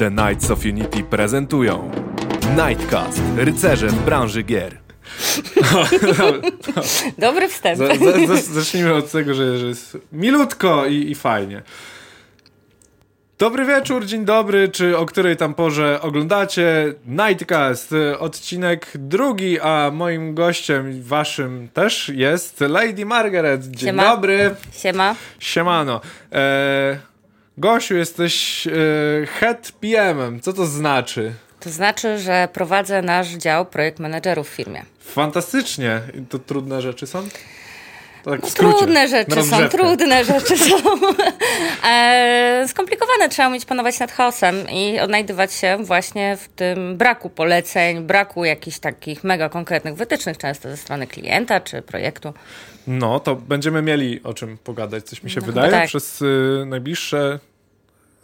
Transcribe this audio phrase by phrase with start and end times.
[0.00, 1.90] The Knights of Unity prezentują
[2.56, 4.78] Nightcast, rycerze w branży gier.
[7.18, 7.78] Dobry wstęp.
[7.78, 11.62] Za, za, za, zacznijmy od tego, że, że jest milutko i, i fajnie.
[13.38, 20.34] Dobry wieczór, dzień dobry, czy o której tam porze oglądacie Nightcast, odcinek drugi, a moim
[20.34, 23.66] gościem waszym też jest Lady Margaret.
[23.66, 24.02] Dzień Siema.
[24.02, 24.54] dobry.
[24.72, 25.14] Siema.
[25.38, 26.00] Siemano.
[26.32, 27.09] E,
[27.60, 28.70] Gosiu, jesteś e,
[29.26, 30.40] head PM-em.
[30.40, 31.32] Co to znaczy?
[31.60, 34.82] To znaczy, że prowadzę nasz dział projekt menedżerów w firmie.
[35.00, 36.00] Fantastycznie.
[36.14, 37.28] I To trudne rzeczy są?
[38.24, 40.76] Tak skrócie, Trudne rzeczy są, trudne rzeczy są.
[41.88, 48.00] e, skomplikowane, trzeba umieć panować nad chaosem i odnajdywać się właśnie w tym braku poleceń,
[48.00, 52.32] braku jakichś takich mega konkretnych wytycznych, często ze strony klienta czy projektu.
[52.86, 55.86] No, to będziemy mieli o czym pogadać, coś mi się No wydaje, tak.
[55.88, 57.38] przez y, najbliższe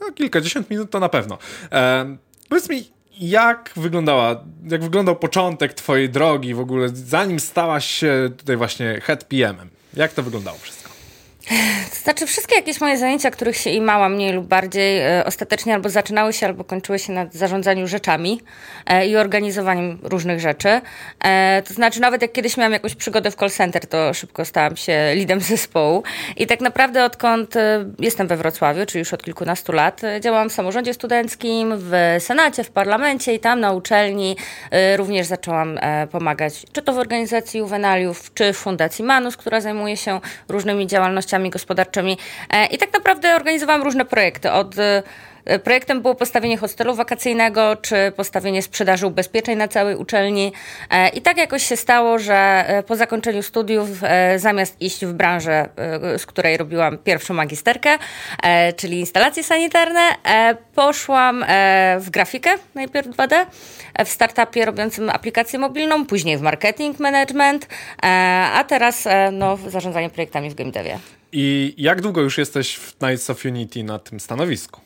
[0.01, 1.39] no, kilkadziesiąt minut to na pewno.
[1.73, 2.17] E,
[2.49, 8.57] powiedz mi, jak wyglądała, jak wyglądał początek twojej drogi w ogóle, zanim stałaś się tutaj
[8.57, 9.69] właśnie head PM-em?
[9.95, 10.86] Jak to wyglądało wszystko?
[11.91, 15.89] To znaczy, wszystkie jakieś moje zajęcia, których się imałam mniej lub bardziej, e, ostatecznie albo
[15.89, 18.41] zaczynały się, albo kończyły się na zarządzaniu rzeczami
[18.87, 20.81] e, i organizowaniem różnych rzeczy.
[21.25, 24.77] E, to znaczy, nawet jak kiedyś miałam jakąś przygodę w call center, to szybko stałam
[24.77, 26.03] się lidem zespołu.
[26.37, 30.51] I tak naprawdę, odkąd e, jestem we Wrocławiu, czyli już od kilkunastu lat, e, działałam
[30.51, 34.37] w samorządzie studenckim, w Senacie, w parlamencie i tam na uczelni
[34.71, 35.79] e, również zaczęłam
[36.11, 41.36] pomagać, czy to w organizacji Juvenaliów, czy w Fundacji Manus, która zajmuje się różnymi działalnościami
[41.45, 42.19] gospodarczymi.
[42.51, 44.53] E, I tak naprawdę organizowałam różne projekty.
[44.53, 44.75] Od
[45.65, 50.53] Projektem było postawienie hostelu wakacyjnego, czy postawienie sprzedaży ubezpieczeń na całej uczelni.
[50.91, 52.35] E, I tak jakoś się stało, że
[52.67, 57.99] e, po zakończeniu studiów, e, zamiast iść w branżę, e, z której robiłam pierwszą magisterkę,
[58.43, 63.47] e, czyli instalacje sanitarne, e, poszłam e, w grafikę, najpierw 2D,
[63.95, 68.07] e, w startupie robiącym aplikację mobilną, później w marketing management, e,
[68.55, 70.99] a teraz e, no, w zarządzanie projektami w game devie.
[71.33, 74.81] I jak długo już jesteś w Knights of Unity na tym stanowisku?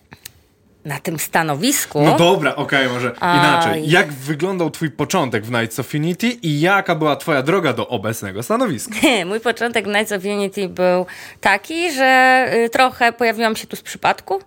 [0.85, 2.03] Na tym stanowisku.
[2.03, 3.39] No dobra, okej, może Aj.
[3.39, 3.91] inaczej.
[3.91, 8.43] Jak wyglądał twój początek w Knights of Unity i jaka była twoja droga do obecnego
[8.43, 8.95] stanowiska?
[9.27, 11.07] Mój początek w Knights of Unity był
[11.41, 14.41] taki, że y, trochę pojawiłam się tu z przypadku.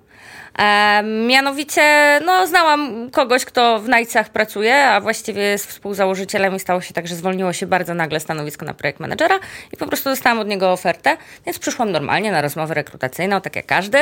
[0.59, 6.81] E, mianowicie, no, znałam kogoś, kto w Knightsach pracuje, a właściwie jest współzałożycielem i stało
[6.81, 9.39] się tak, że zwolniło się bardzo nagle stanowisko na projekt menedżera
[9.73, 13.65] i po prostu dostałam od niego ofertę, więc przyszłam normalnie na rozmowę rekrutacyjną, tak jak
[13.65, 13.97] każdy.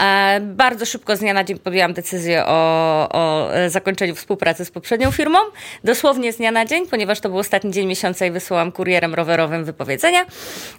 [0.00, 4.70] E, bardzo szybko z dnia na dzień podjęłam decyzję o, o e, zakończeniu współpracy z
[4.70, 5.38] poprzednią firmą,
[5.84, 9.64] dosłownie z dnia na dzień, ponieważ to był ostatni dzień miesiąca i wysyłam kurierem rowerowym
[9.64, 10.26] wypowiedzenia.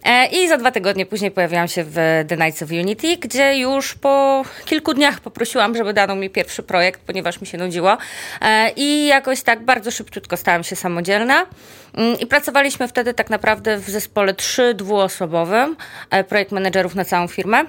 [0.03, 1.93] E, I za dwa tygodnie później pojawiłam się w
[2.27, 7.01] The Knights of Unity, gdzie już po kilku dniach poprosiłam, żeby dano mi pierwszy projekt,
[7.01, 7.97] ponieważ mi się nudziło.
[8.41, 11.45] E, I jakoś tak bardzo szybciutko stałam się samodzielna.
[11.93, 15.75] Mm, I pracowaliśmy wtedy tak naprawdę w zespole trzy dwuosobowym,
[16.09, 17.63] e, projekt menedżerów na całą firmę.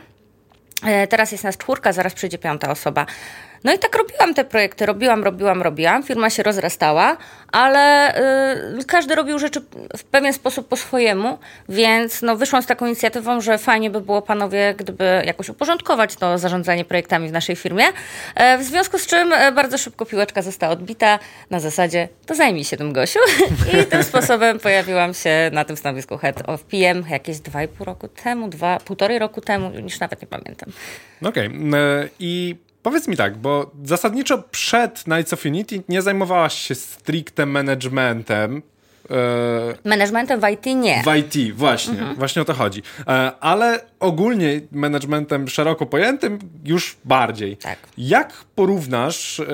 [0.84, 3.06] E, Teraz jest nas czwórka, zaraz przyjdzie piąta osoba.
[3.64, 6.02] No i tak robiłam te projekty, robiłam, robiłam, robiłam.
[6.02, 7.16] Firma się rozrastała,
[7.52, 8.14] ale
[8.78, 9.60] y, każdy robił rzeczy
[9.96, 14.22] w pewien sposób po swojemu, więc no, wyszłam z taką inicjatywą, że fajnie by było
[14.22, 17.84] panowie, gdyby jakoś uporządkować to zarządzanie projektami w naszej firmie.
[18.34, 21.18] E, w związku z czym e, bardzo szybko piłeczka została odbita
[21.50, 23.18] na zasadzie to zajmij się tym Gosiu.
[23.82, 27.86] I tym sposobem pojawiłam się na tym stanowisku Head of PM jakieś dwa i pół
[27.86, 30.72] roku temu, dwa, półtorej roku temu, już nawet nie pamiętam.
[31.22, 31.46] Okej.
[31.46, 32.56] e, I
[32.86, 38.62] powiedz mi tak, bo zasadniczo przed Knights of Unity nie zajmowałaś się stricte managementem.
[39.10, 41.02] e, Managementem w IT nie.
[41.02, 42.16] W IT, właśnie, Mhm.
[42.16, 42.82] właśnie o to chodzi.
[43.08, 47.56] E, Ale ogólnie managementem szeroko pojętym już bardziej.
[47.56, 47.78] Tak.
[47.98, 49.44] Jak porównasz e,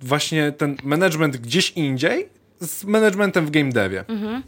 [0.00, 2.28] właśnie ten management gdzieś indziej
[2.60, 4.04] z managementem w game devie?
[4.08, 4.42] Mhm.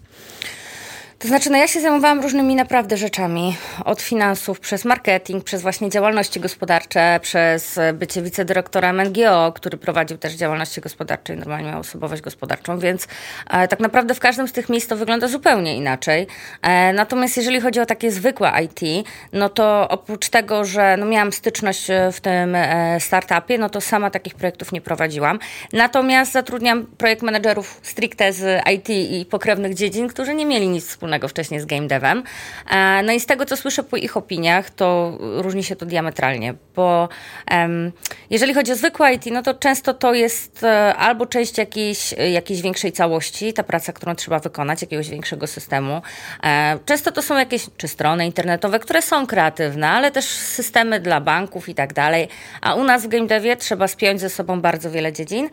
[1.19, 3.57] To znaczy, no ja się zajmowałam różnymi naprawdę rzeczami.
[3.85, 10.33] Od finansów, przez marketing, przez właśnie działalności gospodarcze, przez bycie wicedyrektorem NGO, który prowadził też
[10.33, 13.09] działalności gospodarcze i normalnie miał osobowość gospodarczą, więc
[13.51, 16.27] e, tak naprawdę w każdym z tych miejsc to wygląda zupełnie inaczej.
[16.63, 21.33] E, natomiast jeżeli chodzi o takie zwykłe IT, no to oprócz tego, że no miałam
[21.33, 25.39] styczność e, w tym e, startupie, no to sama takich projektów nie prowadziłam.
[25.73, 31.08] Natomiast zatrudniam projekt menedżerów stricte z IT i pokrewnych dziedzin, którzy nie mieli nic wspólnego
[31.09, 32.23] wspólnego wcześniej z game devem.
[32.71, 36.55] E, no i z tego, co słyszę po ich opiniach, to różni się to diametralnie,
[36.77, 37.09] bo
[37.51, 37.93] um,
[38.31, 42.63] jeżeli chodzi o zwykłe IT, no to często to jest e, albo część jakiejś, jakiejś
[42.63, 46.03] większej całości, ta praca, którą trzeba wykonać, jakiegoś większego systemu.
[46.45, 51.21] E, często to są jakieś czy strony internetowe, które są kreatywne, ale też systemy dla
[51.21, 52.29] banków i tak dalej.
[52.61, 55.49] A u nas w game devie trzeba spiąć ze sobą bardzo wiele dziedzin.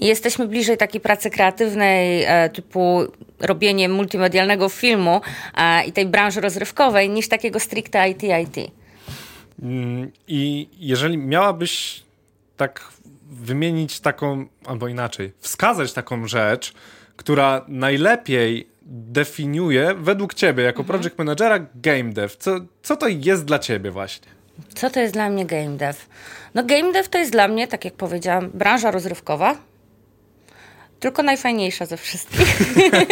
[0.00, 3.00] Jesteśmy bliżej takiej pracy kreatywnej, e, typu
[3.40, 5.20] robienie multimedialnego filmu
[5.56, 8.70] e, i tej branży rozrywkowej, niż takiego stricte IT-IT.
[9.62, 12.02] Mm, I jeżeli miałabyś
[12.56, 12.88] tak
[13.30, 16.72] wymienić taką, albo inaczej, wskazać taką rzecz,
[17.16, 20.98] która najlepiej definiuje według ciebie, jako mhm.
[20.98, 22.36] project managera, game dev.
[22.38, 24.28] Co, co to jest dla ciebie właśnie?
[24.74, 25.98] Co to jest dla mnie game dev?
[26.54, 29.56] No game dev to jest dla mnie, tak jak powiedziałam, branża rozrywkowa,
[31.00, 32.58] tylko najfajniejsza ze wszystkich.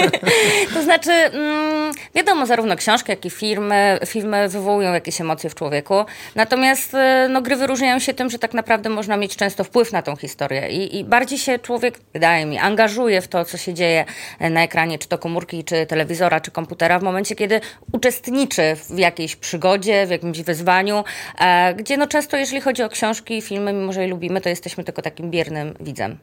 [0.75, 6.05] to znaczy, mm, wiadomo, zarówno książki, jak i filmy, filmy wywołują jakieś emocje w człowieku.
[6.35, 10.03] Natomiast y, no, gry wyróżniają się tym, że tak naprawdę można mieć często wpływ na
[10.03, 10.69] tą historię.
[10.69, 14.05] I, I, bardziej się człowiek, wydaje mi, angażuje w to, co się dzieje
[14.41, 17.61] na ekranie, czy to komórki, czy telewizora, czy komputera, w momencie, kiedy
[17.93, 21.05] uczestniczy w jakiejś przygodzie, w jakimś wyzwaniu,
[21.39, 24.49] e, gdzie no często, jeżeli chodzi o książki i filmy, mimo że je lubimy, to
[24.49, 26.19] jesteśmy tylko takim biernym widzem.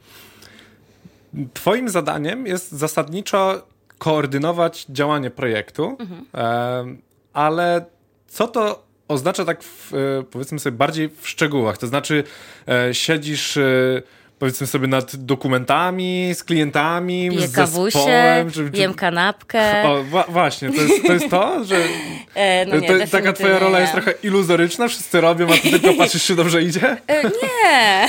[1.54, 6.98] Twoim zadaniem jest zasadniczo koordynować działanie projektu, mhm.
[7.34, 7.86] ale
[8.28, 11.78] co to oznacza tak, w, e, powiedzmy sobie, bardziej w szczegółach?
[11.78, 12.24] To znaczy,
[12.68, 14.02] e, siedzisz e,
[14.44, 18.52] powiedzmy sobie nad dokumentami, z klientami, Piję z zespołem.
[18.52, 18.78] Czy, czy...
[18.78, 19.84] jem kanapkę.
[19.84, 21.76] O, wa właśnie, to jest, to jest to, że
[22.36, 25.94] e, no nie, to, taka twoja rola jest trochę iluzoryczna, wszyscy robią, a ty tylko
[26.04, 26.98] patrzysz, czy dobrze idzie?
[27.08, 28.08] E, nie,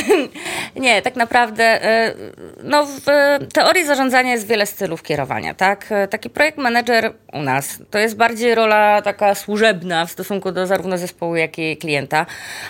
[0.87, 2.15] nie, tak naprawdę e,
[2.63, 3.01] no w
[3.53, 5.87] teorii zarządzania jest wiele stylów kierowania, tak?
[5.93, 10.67] E, taki projekt manager u nas to jest bardziej rola taka służebna w stosunku do
[10.67, 12.27] zarówno zespołu, jak i klienta.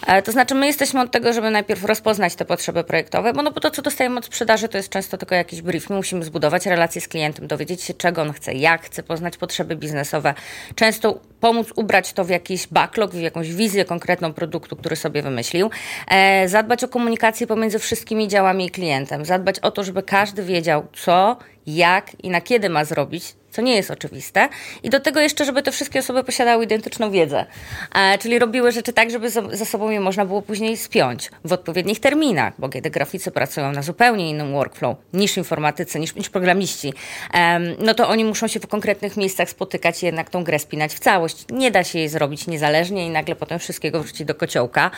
[0.07, 3.54] E, to znaczy my jesteśmy od tego, żeby najpierw rozpoznać te potrzeby projektowe, bo no
[3.55, 5.91] bo to, co dostajemy od sprzedaży, to jest często tylko jakiś brief.
[5.91, 9.77] My musimy zbudować relacje z klientem, dowiedzieć się, czego on chce, jak chce, poznać potrzeby
[9.77, 10.35] biznesowe.
[10.75, 15.71] Często pomóc ubrać to w jakiś backlog, w jakąś wizję konkretną produktu, który sobie wymyślił.
[16.09, 19.25] E, zadbać o komunikację pomiędzy wszystkimi działami i klientem.
[19.25, 21.37] Zadbać o to, żeby każdy wiedział, co,
[21.67, 24.49] jak i na kiedy ma zrobić co nie jest oczywiste.
[24.83, 27.47] I do tego jeszcze, żeby te wszystkie osoby posiadały identyczną wiedzę,
[27.95, 32.01] e, czyli robiły rzeczy tak, żeby ze sobą je można było później spiąć w odpowiednich
[32.01, 36.93] terminach, bo kiedy graficy pracują na zupełnie innym workflow niż informatycy, niż, niż programiści,
[37.35, 40.95] e, no to oni muszą się w konkretnych miejscach spotykać i jednak tą grę spinać
[40.95, 41.45] w całość.
[41.51, 44.91] Nie da się jej zrobić niezależnie i nagle potem wszystkiego wrzucić do kociołka.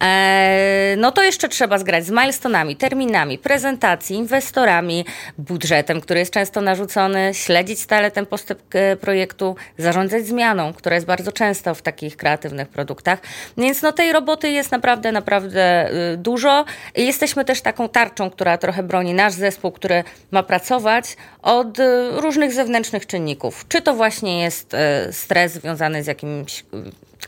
[0.00, 5.04] E, no to jeszcze trzeba zgrać z milestonami, terminami, prezentacji, inwestorami,
[5.38, 10.94] budżetem, który jest często narzucony, śledzić stale stale ten postęp e, projektu, zarządzać zmianą, która
[10.94, 13.18] jest bardzo często w takich kreatywnych produktach.
[13.56, 16.64] Więc no tej roboty jest naprawdę, naprawdę y, dużo.
[16.94, 21.84] I jesteśmy też taką tarczą, która trochę broni nasz zespół, który ma pracować od y,
[22.10, 23.64] różnych zewnętrznych czynników.
[23.68, 26.64] Czy to właśnie jest y, stres związany z jakimś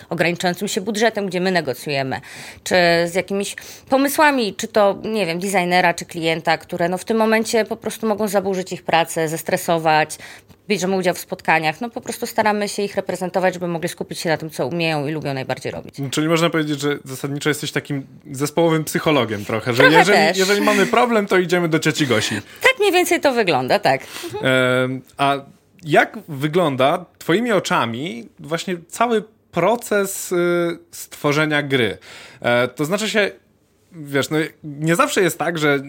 [0.09, 2.21] ograniczającym się budżetem, gdzie my negocjujemy,
[2.65, 2.75] czy
[3.07, 3.57] z jakimiś
[3.89, 8.07] pomysłami, czy to, nie wiem, designera, czy klienta, które no w tym momencie po prostu
[8.07, 10.19] mogą zaburzyć ich pracę, zestresować,
[10.71, 14.29] bierzemy udział w spotkaniach, no po prostu staramy się ich reprezentować, żeby mogli skupić się
[14.29, 15.95] na tym, co umieją i lubią najbardziej robić.
[16.11, 20.87] Czyli można powiedzieć, że zasadniczo jesteś takim zespołowym psychologiem trochę, że trochę jeżeli, jeżeli, mamy
[20.87, 22.35] problem, to idziemy do cioci Gosi.
[22.63, 24.01] Tak mniej więcej to wygląda, tak.
[24.25, 24.47] Mhm.
[24.47, 25.37] E, a
[25.85, 31.99] jak wygląda twoimi oczami właśnie cały proces y, stworzenia gry.
[32.41, 33.31] E, to znaczy się,
[33.93, 35.81] wiesz, no, nie zawsze jest tak, że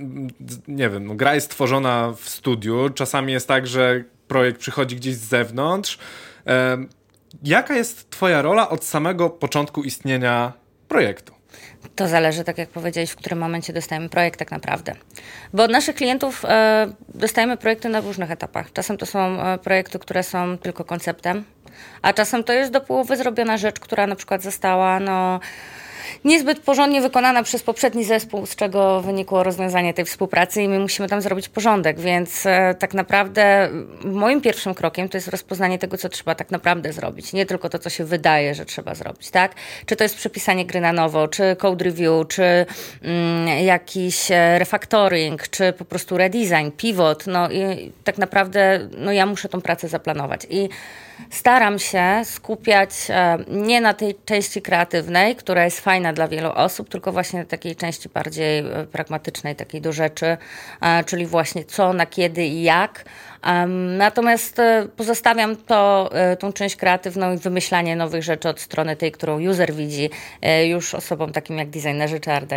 [0.68, 5.16] nie wiem, no, gra jest tworzona w studiu, czasami jest tak, że projekt przychodzi gdzieś
[5.16, 5.98] z zewnątrz.
[6.48, 6.78] E,
[7.44, 10.54] jaka jest Twoja rola od samego początku istnienia
[10.88, 11.34] projektu?
[11.96, 14.96] To zależy, tak jak powiedziałeś, w którym momencie dostajemy projekt tak naprawdę.
[15.54, 18.74] Bo od naszych klientów e, dostajemy projekty na różnych etapach.
[18.74, 21.44] Czasem to są projekty, które są tylko konceptem,
[22.02, 25.40] a czasem to jest do połowy zrobiona rzecz, która na przykład została no,
[26.26, 31.10] niezbyt porządnie wykonana przez poprzedni zespół, z czego wynikło rozwiązanie tej współpracy i my musimy
[31.10, 33.70] tam zrobić porządek, więc e, tak naprawdę
[34.04, 37.80] moim pierwszym krokiem to jest rozpoznanie tego, co trzeba tak naprawdę zrobić, nie tylko to,
[37.80, 39.56] co się wydaje, że trzeba zrobić, tak?
[39.86, 42.66] Czy to jest przepisanie gry na nowo, czy code review, czy
[43.02, 49.26] mm, jakiś e, refactoring, czy po prostu redesign, pivot, no i tak naprawdę no ja
[49.26, 50.48] muszę tą pracę zaplanować.
[50.50, 50.70] I
[51.30, 56.90] staram się skupiać e, nie na tej części kreatywnej, która jest fajna dla wielu osób,
[56.90, 60.38] tylko właśnie takiej części bardziej e, pragmatycznej, takiej do rzeczy,
[60.82, 63.06] e, czyli właśnie co, na kiedy i jak.
[63.98, 64.62] Natomiast
[64.98, 70.10] pozostawiam to, tą część kreatywną i wymyślanie nowych rzeczy od strony tej, którą user widzi,
[70.68, 72.52] już osobom takim jak designerzy czy art.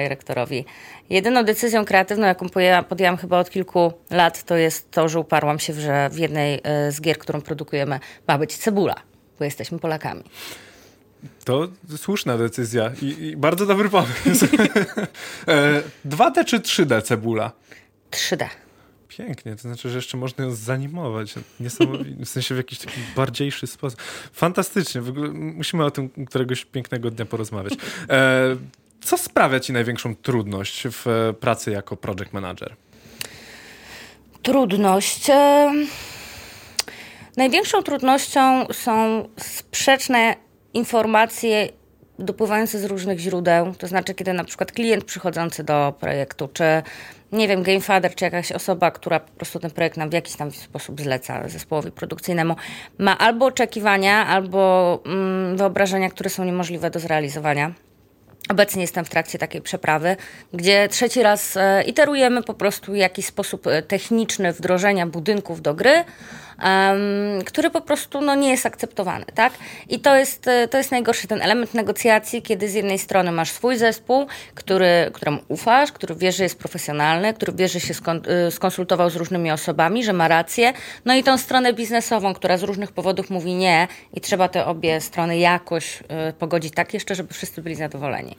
[1.11, 2.47] Jedyną decyzją kreatywną, jaką
[2.89, 6.61] podjęłam chyba od kilku lat, to jest to, że uparłam się, że w jednej
[6.91, 8.95] z gier, którą produkujemy, ma być cebula,
[9.39, 10.23] bo jesteśmy Polakami.
[11.45, 14.47] To słuszna decyzja i, i bardzo dobry pomysł.
[16.07, 17.53] 2D e, czy 3D cebula?
[18.11, 18.47] 3D.
[19.09, 21.35] Pięknie, to znaczy, że jeszcze można ją zanimować.
[22.25, 24.03] W sensie w jakiś taki bardziejszy sposób.
[24.33, 25.01] Fantastycznie.
[25.33, 27.75] musimy o tym któregoś pięknego dnia porozmawiać.
[28.11, 28.57] E,
[29.01, 32.77] co sprawia ci największą trudność w pracy jako project manager?
[34.43, 35.31] Trudność.
[35.31, 35.73] E
[37.37, 40.37] Największą trudnością są sprzeczne
[40.75, 41.69] informacje
[42.19, 46.65] dopływające z różnych źródeł, to znaczy kiedy na przykład klient przychodzący do projektu, czy
[47.33, 50.51] nie wiem, gamefather, czy jakaś osoba, która po prostu ten projekt nam w jakiś tam
[50.51, 52.57] sposób zleca zespołowi produkcyjnemu,
[52.99, 57.73] ma albo oczekiwania, albo mm, wyobrażenia, które są niemożliwe do zrealizowania.
[58.51, 60.17] Obecnie jestem w trakcie takiej przeprawy,
[60.53, 66.05] gdzie trzeci raz e, iterujemy po prostu jakiś sposób e, techniczny wdrożenia budynków do gry,
[66.63, 69.53] um, który po prostu no, nie jest akceptowany, tak?
[69.89, 73.51] I to jest, e, to jest najgorszy ten element negocjacji, kiedy z jednej strony masz
[73.51, 77.95] swój zespół, który, któremu ufasz, który wie, że jest profesjonalny, który wie, że się
[78.27, 80.73] e, skonsultował z różnymi osobami, że ma rację,
[81.05, 85.01] no i tą stronę biznesową, która z różnych powodów mówi nie i trzeba te obie
[85.01, 88.37] strony jakoś y, pogodzić tak jeszcze, żeby wszyscy byli zadowoleni.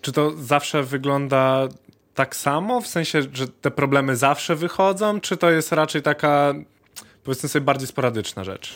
[0.00, 1.68] Czy to zawsze wygląda
[2.14, 2.80] tak samo?
[2.80, 5.20] W sensie, że te problemy zawsze wychodzą?
[5.20, 6.54] Czy to jest raczej taka
[7.26, 8.72] powiedzmy sobie bardziej sporadyczna rzecz.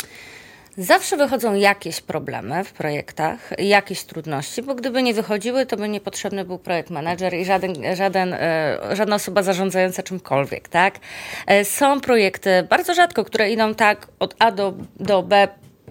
[0.78, 6.44] Zawsze wychodzą jakieś problemy w projektach, jakieś trudności, bo gdyby nie wychodziły, to by niepotrzebny
[6.44, 10.98] był projekt manager i żaden, żaden, e, żadna osoba zarządzająca czymkolwiek, tak?
[11.46, 15.48] E, są projekty, bardzo rzadko, które idą tak od A do, do B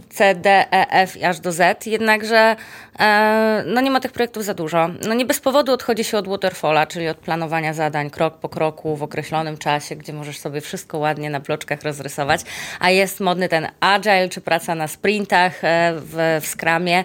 [0.10, 2.56] C, D, E, F i aż do Z, jednakże
[3.00, 4.90] e, no nie ma tych projektów za dużo.
[5.08, 8.96] No nie bez powodu odchodzi się od waterfalla, czyli od planowania zadań krok po kroku
[8.96, 12.42] w określonym czasie, gdzie możesz sobie wszystko ładnie na bloczkach rozrysować,
[12.80, 17.04] a jest modny ten agile, czy praca na sprintach e, w, w Scrumie,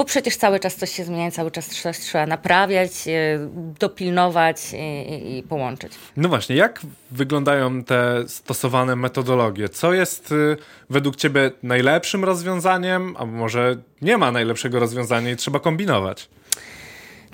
[0.00, 3.38] bo przecież cały czas coś się zmienia, cały czas coś trzeba naprawiać, e,
[3.80, 5.92] dopilnować i, i, połączyć.
[6.16, 6.80] No właśnie, jak
[7.10, 9.68] wyglądają te stosowane metodologie?
[9.68, 10.56] Co jest y,
[10.90, 16.28] według Ciebie najlepszym rozwiązaniem, a może nie ma najlepszego rozwiązania i trzeba kombinować?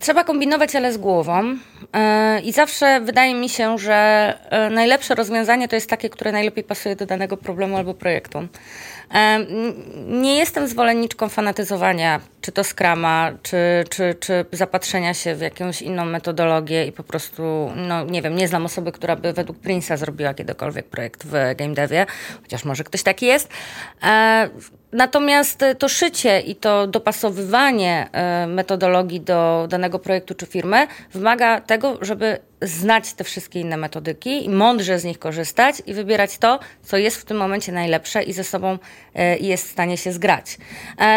[0.01, 1.57] Trzeba kombinować, ale z głową.
[1.93, 3.95] E, I zawsze wydaje mi się, że
[4.51, 8.49] e, najlepsze rozwiązanie to jest takie, które najlepiej pasuje do danego problemu albo projektu.
[10.07, 16.05] Nie jestem zwolenniczką fanatyzowania, czy to skrama, czy, czy, czy zapatrzenia się w jakąś inną
[16.05, 20.35] metodologię i po prostu, no nie wiem, nie znam osoby, która by według Prince'a zrobiła
[20.35, 22.07] kiedykolwiek projekt w game devie,
[22.43, 23.49] chociaż może ktoś taki jest.
[24.03, 24.49] E,
[24.93, 31.99] natomiast to szycie i to dopasowywanie e, metodologii do danego projektu czy firmy wymaga tego,
[32.01, 36.97] żeby znać te wszystkie inne metodyki i mądrze z nich korzystać i wybierać to, co
[36.97, 38.79] jest w tym momencie najlepsze i ze sobą
[39.15, 40.59] e, jest w stanie się zgrać.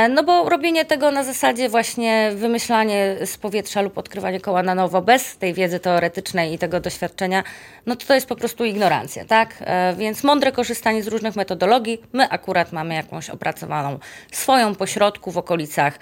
[0.09, 5.01] No bo robienie tego na zasadzie właśnie wymyślanie z powietrza lub odkrywanie koła na nowo
[5.01, 7.43] bez tej wiedzy teoretycznej i tego doświadczenia,
[7.85, 9.55] no to to jest po prostu ignorancja, tak?
[9.59, 12.01] E, więc mądre korzystanie z różnych metodologii.
[12.13, 13.99] My akurat mamy jakąś opracowaną
[14.31, 15.99] swoją pośrodku w okolicach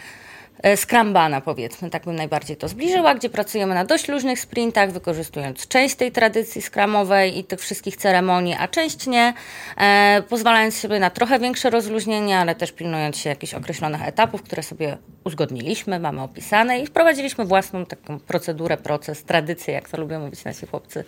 [0.63, 5.67] E, Scrambana powiedzmy, tak bym najbardziej to zbliżyła, gdzie pracujemy na dość luźnych sprintach, wykorzystując
[5.67, 9.33] część tej tradycji skramowej i tych wszystkich ceremonii, a część nie,
[9.77, 14.63] e, pozwalając sobie na trochę większe rozluźnienie, ale też pilnując się jakichś określonych etapów, które
[14.63, 20.43] sobie uzgodniliśmy, mamy opisane i wprowadziliśmy własną taką procedurę, proces, tradycję, jak to lubią mówić
[20.43, 21.03] nasi chłopcy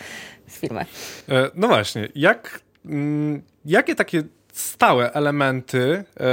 [0.48, 0.86] z firmy.
[1.30, 4.24] E, no właśnie, jak, mm, jakie takie
[4.60, 6.26] stałe elementy e,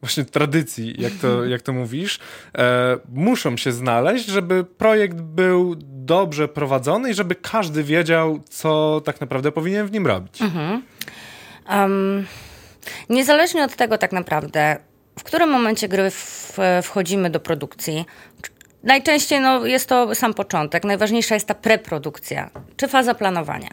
[0.00, 2.18] właśnie tradycji, jak to, jak to mówisz,
[2.58, 9.20] e, muszą się znaleźć, żeby projekt był dobrze prowadzony i żeby każdy wiedział, co tak
[9.20, 10.42] naprawdę powinien w nim robić.
[10.42, 10.82] Mhm.
[11.70, 12.26] Um,
[13.08, 14.76] niezależnie od tego tak naprawdę,
[15.18, 18.04] w którym momencie gry w, wchodzimy do produkcji,
[18.82, 20.84] najczęściej no, jest to sam początek.
[20.84, 23.70] Najważniejsza jest ta preprodukcja, czy faza planowania.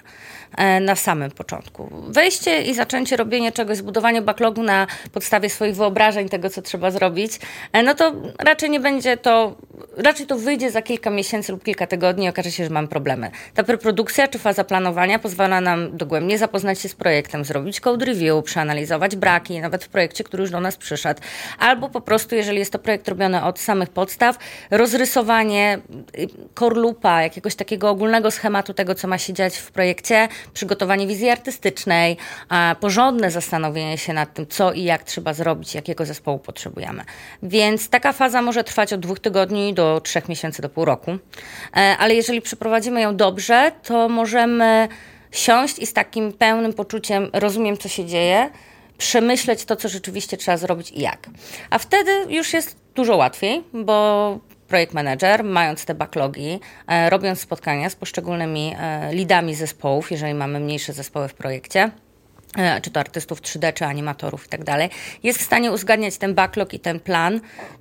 [0.56, 1.90] E, na samym początku.
[2.08, 7.40] Wejście i zaczęcie robienia czegoś, zbudowanie backlogu na podstawie swoich wyobrażeń tego, co trzeba zrobić,
[7.74, 9.56] e, no to raczej nie będzie to,
[9.98, 13.32] raczej to wyjdzie za kilka miesięcy lub kilka tygodni i okaże się, że mam problemy.
[13.54, 18.44] Ta preprodukcja czy faza planowania pozwala nam dogłębnie zapoznać się z projektem, zrobić code review,
[18.44, 21.22] przeanalizować braki, nawet w projekcie, który już do nas przyszedł.
[21.60, 24.38] Albo po prostu, jeżeli jest to projekt robiony od samych podstaw,
[24.98, 25.80] rozrysowanie
[26.54, 31.30] korlupa, y, jakiegoś takiego ogólnego schematu tego, co ma się dziać w projekcie, przygotowanie wizji
[31.30, 32.18] artystycznej,
[32.80, 37.04] porządne zastanowienie się nad tym, co i jak trzeba zrobić, jakiego zespołu potrzebujemy.
[37.44, 41.12] Więc taka faza może trwać od dwóch tygodni do trzech miesięcy do pół roku.
[41.12, 44.88] E, ale jeżeli przeprowadzimy ją dobrze, to możemy
[45.32, 48.50] siąść i z takim pełnym poczuciem rozumiem, co się dzieje,
[48.98, 51.30] przemyśleć to, co rzeczywiście trzeba zrobić i jak.
[51.70, 57.90] A wtedy już jest dużo łatwiej, bo projekt manager, mając te backlogi, e, robiąc spotkania
[57.90, 61.92] z poszczególnymi e, lidami zespołów, jeżeli mamy mniejsze zespoły w projekcie,
[62.82, 64.90] czy to artystów 3D, czy animatorów i tak dalej,
[65.24, 67.40] jest w stanie uzgadniać ten backlog i ten plan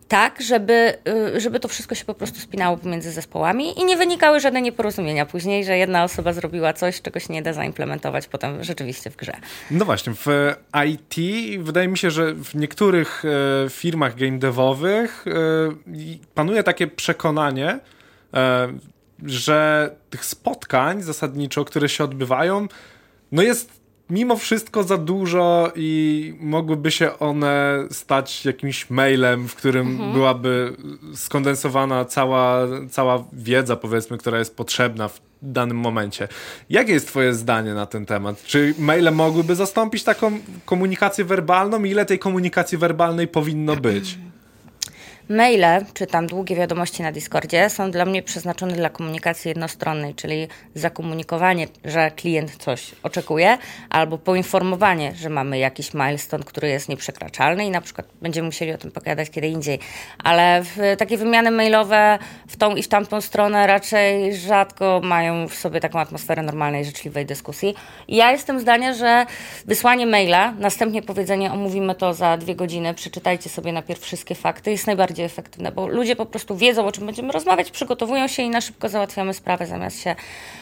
[0.09, 0.99] tak, żeby,
[1.37, 5.27] y, żeby to wszystko się po prostu spinało pomiędzy zespołami i nie wynikały żadne nieporozumienia
[5.27, 9.33] później, że jedna osoba zrobiła coś, czego się nie da zaimplementować potem rzeczywiście w grze.
[9.71, 10.55] No właśnie, w
[10.87, 11.15] IT
[11.65, 15.31] wydaje mi się, że w niektórych e, firmach game devowych e,
[16.35, 17.79] panuje takie przekonanie,
[18.35, 18.69] e,
[19.25, 22.67] że tych spotkań zasadniczo, które się odbywają,
[23.33, 23.76] no jest
[24.11, 30.13] mimo wszystko za dużo i mogłyby się one stać jakimś mailem, w którym mhm.
[30.13, 30.77] byłaby
[31.15, 32.59] skondensowana cała,
[32.91, 36.29] cała wiedza, powiedzmy, która jest potrzebna w danym momencie.
[36.71, 38.43] Jakie jest Twoje zdanie na ten temat?
[38.45, 41.85] Czy maile mogłyby zastąpić taką komunikację werbalną?
[41.85, 44.19] Ile tej komunikacji werbalnej powinno być?
[45.29, 50.49] Maile, czy tam długie wiadomości na Discordzie są dla mnie przeznaczone dla komunikacji jednostronnej, czyli
[50.75, 53.59] zakomunikowanie, że klient coś oczekuje,
[53.91, 58.79] albo poinformowanie, że mamy jakiś milestone, który jest nieprzekraczalny i na przykład będziemy musieli o
[58.79, 59.79] tym pogadać kiedy indziej.
[60.25, 60.63] Ale
[60.99, 62.19] takie wymiany mailowe
[62.49, 67.27] w tą i w tamtą stronę raczej rzadko mają w sobie taką atmosferę normalnej, życzliwej
[67.27, 67.75] dyskusji.
[68.09, 69.27] I ja jestem zdania, że
[69.65, 74.87] wysłanie maila, następnie powiedzenie omówimy to za dwie godziny, przeczytajcie sobie najpierw wszystkie fakty, jest
[74.87, 78.51] najbardziej bardziej efektywne, bo ludzie po prostu wiedzą, o czym będziemy rozmawiać, przygotowują się i
[78.51, 80.17] na szybko załatwiamy sprawę, zamiast się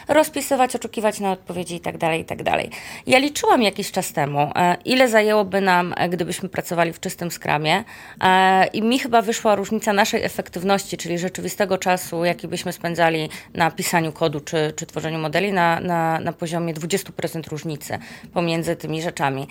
[0.07, 2.43] rozpisywać, oczekiwać na odpowiedzi itd., tak itd.
[2.43, 2.61] Tak
[3.07, 7.83] ja liczyłam jakiś czas temu, e, ile zajęłoby nam, e, gdybyśmy pracowali w czystym skramie
[8.21, 13.71] e, i mi chyba wyszła różnica naszej efektywności, czyli rzeczywistego czasu, jaki byśmy spędzali na
[13.71, 17.99] pisaniu kodu czy, czy tworzeniu modeli na, na, na poziomie 20% różnicy
[18.33, 19.47] pomiędzy tymi rzeczami.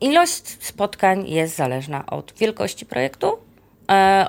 [0.00, 3.38] Ilość spotkań jest zależna od wielkości projektu,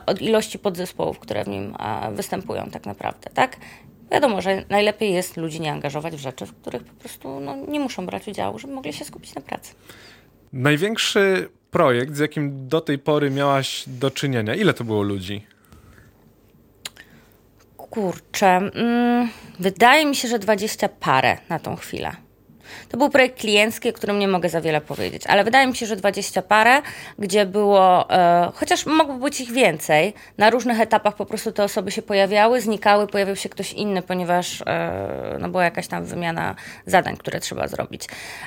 [0.06, 3.58] od ilości podzespołów, które w nim e, występują tak naprawdę, tak?
[4.12, 7.80] Wiadomo, że najlepiej jest ludzi nie angażować w rzeczy, w których po prostu no, nie
[7.80, 9.74] muszą brać udziału, żeby mogli się skupić na pracy.
[10.54, 15.46] Największy projekt, z jakim do tej pory miałaś do czynienia, ile to było ludzi?
[17.78, 22.12] Kurczę, mm, wydaje mi się, że dwadzieścia parę na tą chwilę.
[22.90, 25.86] To był projekt kliencki, o którym nie mogę za wiele powiedzieć, ale wydaje mi się,
[25.86, 26.82] że dwadzieścia parę,
[27.20, 31.92] gdzie było, e, chociaż mogło być ich więcej, na różnych etapach po prostu te osoby
[31.92, 36.56] się pojawiały, znikały, pojawił się ktoś inny, ponieważ e, no, była jakaś tam wymiana
[36.86, 38.06] zadań, które trzeba zrobić.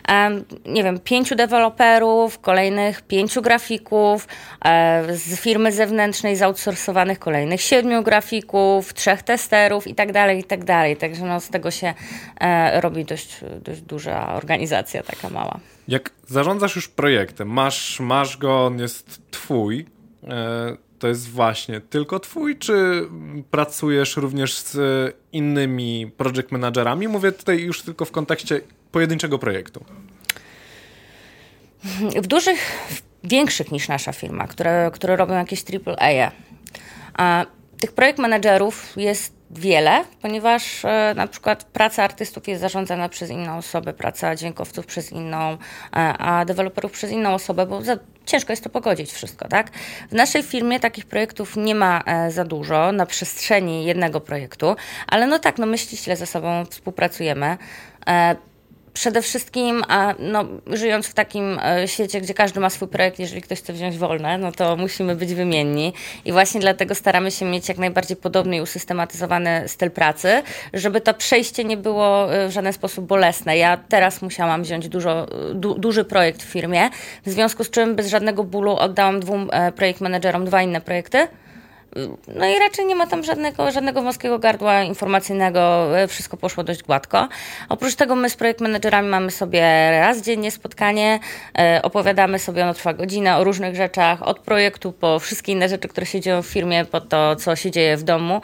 [0.08, 0.30] E,
[0.66, 4.28] nie wiem, pięciu deweloperów, kolejnych pięciu grafików,
[4.64, 10.64] e, z firmy zewnętrznej, zoutsourcowanych kolejnych siedmiu grafików, trzech testerów i tak dalej, i tak
[10.64, 10.96] dalej.
[10.96, 11.94] Także no, z tego się
[12.40, 15.60] e, robi dość, dość duże organizacja, taka mała.
[15.88, 19.86] Jak zarządzasz już projektem, masz, masz go, on jest twój,
[20.28, 23.08] e, to jest właśnie tylko twój, czy
[23.50, 24.76] pracujesz również z
[25.32, 27.08] innymi project managerami?
[27.08, 28.60] Mówię tutaj już tylko w kontekście
[28.92, 29.84] pojedynczego projektu.
[32.22, 32.88] W dużych,
[33.24, 36.30] większych niż nasza firma, które, które robią jakieś AAA,
[37.14, 37.46] a
[37.80, 43.56] tych projekt managerów jest wiele, ponieważ e, na przykład praca artystów jest zarządzana przez inną
[43.56, 45.56] osobę, praca dźwiękowców przez inną, e,
[46.18, 49.70] a deweloperów przez inną osobę, bo za, ciężko jest to pogodzić wszystko, tak?
[50.10, 54.76] W naszej firmie takich projektów nie ma e, za dużo na przestrzeni jednego projektu,
[55.06, 57.58] ale no tak, no my ściśle ze sobą współpracujemy.
[58.94, 63.42] Przede wszystkim, a no, żyjąc w takim e, świecie, gdzie każdy ma swój projekt, jeżeli
[63.42, 65.92] ktoś chce wziąć wolne, no to musimy być wymienni.
[66.24, 71.14] I właśnie dlatego staramy się mieć jak najbardziej podobny i usystematyzowany styl pracy, żeby to
[71.14, 73.58] przejście nie było e, w żaden sposób bolesne.
[73.58, 76.90] Ja teraz musiałam wziąć dużo, du, duży projekt w firmie,
[77.26, 81.28] w związku z czym bez żadnego bólu oddałam dwóm e, projekt managerom dwa inne projekty
[82.34, 86.82] No i raczej nie ma tam żadnego, żadnego wąskiego gardła informacyjnego, e, wszystko poszło dość
[86.82, 87.28] gładko.
[87.68, 91.20] Oprócz tego my z projekt managerami mamy sobie raz dziennie spotkanie,
[91.58, 95.88] e, opowiadamy sobie, ono trwa godzinę, o różnych rzeczach, od projektu po wszystkie inne rzeczy,
[95.88, 98.40] które się dzieją w firmie, po to, co się dzieje w domu.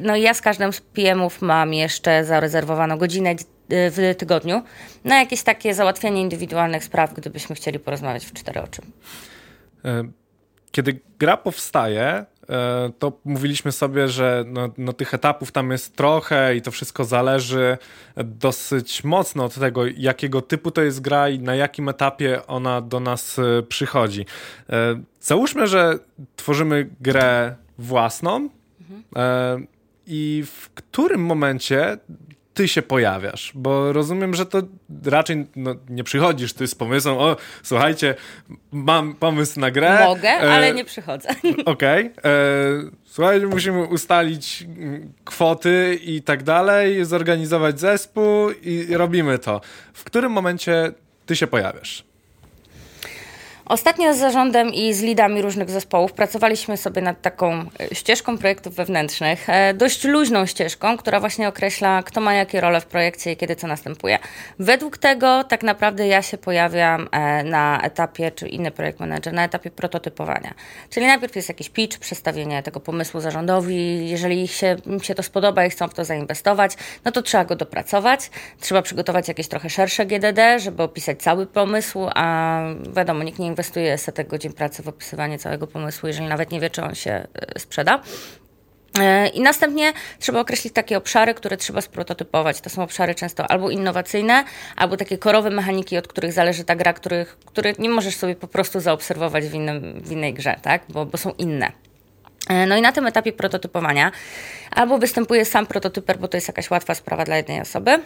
[0.00, 3.34] No i ja z każdym z PM-ów mam jeszcze zarezerwowaną godzinę
[3.68, 4.62] w tygodniu
[5.04, 8.82] na jakieś takie załatwianie indywidualnych spraw, gdybyśmy chcieli porozmawiać w cztery oczy.
[10.72, 12.26] Kiedy gra powstaje, e,
[12.98, 17.78] to mówiliśmy sobie, że no, no, tych etapów tam jest trochę i to wszystko zależy
[18.16, 23.00] dosyć mocno od tego, jakiego typu to jest gra i na jakim etapie ona do
[23.00, 24.26] nas e, przychodzi.
[24.70, 25.98] E, załóżmy, że
[26.36, 28.48] tworzymy grę własną
[28.80, 29.66] mhm.
[30.06, 31.98] i w którym momencie
[32.54, 34.62] ty się pojawiasz, bo rozumiem, że to
[35.04, 38.14] raczej no, nie przychodzisz ty z pomysłem, o słuchajcie,
[38.72, 40.04] mam pomysł na grę.
[40.04, 41.28] Mogę, e, ale nie przychodzę.
[41.64, 42.12] Okej.
[42.18, 42.32] Okay.
[42.32, 49.60] E, słuchajcie, musimy ustalić mm, kwoty i tak dalej, zorganizować zespół i robimy to.
[49.92, 50.92] W którym momencie
[51.26, 52.11] ty się pojawiasz?
[53.66, 58.74] Ostatnio z zarządem i z lidami różnych zespołów pracowaliśmy sobie nad taką e, ścieżką projektów
[58.74, 63.36] wewnętrznych, e, dość luźną ścieżką, która właśnie określa, kto ma jakie role w projekcie i
[63.36, 64.18] kiedy co następuje.
[64.58, 69.44] Według tego tak naprawdę ja się pojawiam e, na etapie, czy inny projekt manager, na
[69.44, 70.54] etapie prototypowania.
[70.90, 74.08] Czyli najpierw jest jakiś pitch, przedstawienie tego pomysłu zarządowi.
[74.08, 76.72] Jeżeli się, im się to spodoba i chcą w to zainwestować,
[77.04, 78.30] no to trzeba go dopracować.
[78.60, 82.58] Trzeba przygotować jakieś trochę szersze GDD, żeby opisać cały pomysł, a
[82.96, 86.60] wiadomo, nikt nie inwestuje inwestuje setek godzin pracy w opisywanie całego pomysłu, jeżeli nawet nie
[86.60, 88.02] wie, czy on się e, sprzeda.
[89.00, 92.60] E, I następnie trzeba określić takie obszary, które trzeba sprototypować.
[92.60, 94.44] To są obszary często albo innowacyjne,
[94.76, 98.48] albo takie korowe mechaniki, od których zależy ta gra, których, których nie możesz sobie po
[98.48, 100.82] prostu zaobserwować w, innym, w innej grze, tak?
[100.88, 101.72] bo, bo są inne.
[102.48, 104.12] E, no i na tym etapie prototypowania
[104.70, 107.98] albo występuje sam prototyper, bo to jest jakaś łatwa sprawa dla jednej osoby,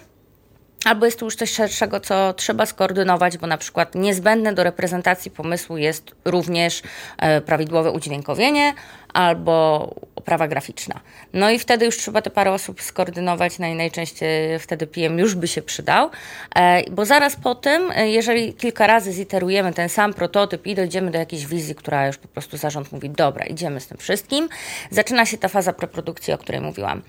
[0.85, 5.31] Albo jest tu już coś szerszego, co trzeba skoordynować, bo na przykład niezbędne do reprezentacji
[5.31, 6.83] pomysłu jest również
[7.19, 8.75] e, prawidłowe udźwiękowienie
[9.17, 11.01] albo oprawa graficzna.
[11.33, 15.49] No i wtedy już trzeba te parę osób skoordynować, no najczęściej wtedy PM już by
[15.49, 16.11] się przydał,
[16.57, 21.11] e, bo zaraz po tym, e, jeżeli kilka razy ziterujemy ten sam prototyp i dojdziemy
[21.11, 24.49] do jakiejś wizji, która już po prostu zarząd mówi, dobra, idziemy z tym wszystkim,
[24.91, 27.03] zaczyna się ta faza preprodukcji, o której mówiłam.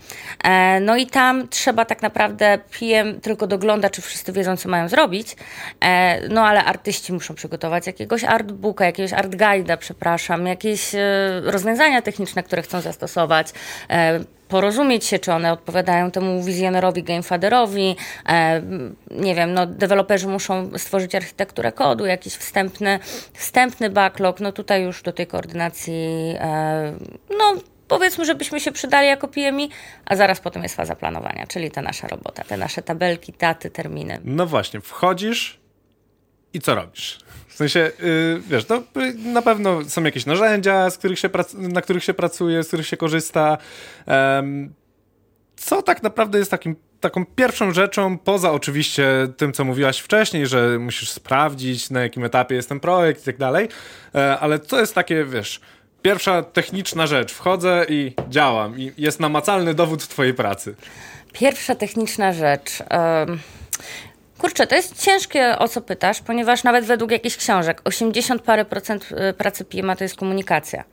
[0.82, 5.36] No i tam trzeba tak naprawdę PM tylko wygląda, czy wszyscy wiedzą, co mają zrobić.
[5.80, 11.00] E, no ale artyści muszą przygotować jakiegoś artbooka, jakiegoś art guide'a, przepraszam, jakieś e,
[11.98, 13.54] rozwiązania techniczne, które chcą zastosować
[13.90, 17.96] e, porozumieć się, czy one odpowiadają temu wizjonerowi, gamefaderowi.
[18.30, 18.62] E,
[19.12, 23.00] nie wiem, no, deweloperzy muszą stworzyć architekturę kodu, jakiś wstępny,
[23.34, 24.40] wstępny backlog.
[24.40, 26.94] No tutaj już do tej koordynacji, e,
[27.30, 29.70] no powiedzmy, żebyśmy się przydali jako PMI,
[30.06, 34.20] a zaraz potem jest faza planowania, czyli ta nasza robota, te nasze tabelki, daty, terminy.
[34.24, 35.60] No właśnie, wchodzisz
[36.54, 37.20] i co robisz?
[37.58, 41.82] W sensie, yy, wiesz, to yy, na pewno są jakieś narzędzia, z których się na
[41.82, 43.58] których się pracuje, z których się korzysta.
[44.08, 44.74] Um,
[45.56, 50.80] co tak naprawdę jest takim, taką pierwszą rzeczą, poza oczywiście tym, co mówiłaś wcześniej, że
[50.80, 53.70] musisz sprawdzić, na jakim etapie jest ten projekt i tak dalej,
[54.16, 55.62] e, ale co jest takie, wiesz,
[56.02, 57.34] Pierwsza techniczna rzecz.
[57.34, 58.80] Wchodzę i działam.
[58.80, 60.76] I jest namacalny dowód twojej pracy.
[61.34, 62.84] Pierwsza techniczna rzecz.
[64.38, 69.10] Kurczę, to jest ciężkie, o co pytasz, ponieważ nawet według jakichś książek 80 parę procent
[69.30, 70.84] y, pracy PMA to jest komunikacja.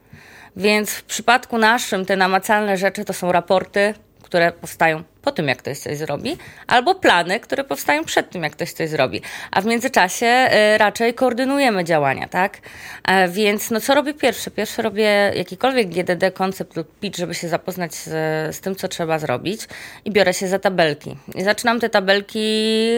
[0.56, 3.94] Więc w przypadku naszym te namacalne rzeczy to są raporty,
[4.34, 8.52] które powstają po tym, jak ktoś coś zrobi, albo plany, które powstają przed tym, jak
[8.52, 9.20] ktoś coś zrobi.
[9.50, 10.26] A w międzyczasie
[10.74, 12.58] y, raczej koordynujemy działania, tak?
[13.04, 14.50] E, więc no co robię pierwsze?
[14.50, 18.10] Pierwsze robię jakikolwiek GDD, koncept lub pitch, żeby się zapoznać z,
[18.56, 19.60] z tym, co trzeba zrobić
[20.04, 21.16] i biorę się za tabelki.
[21.34, 22.38] I zaczynam te tabelki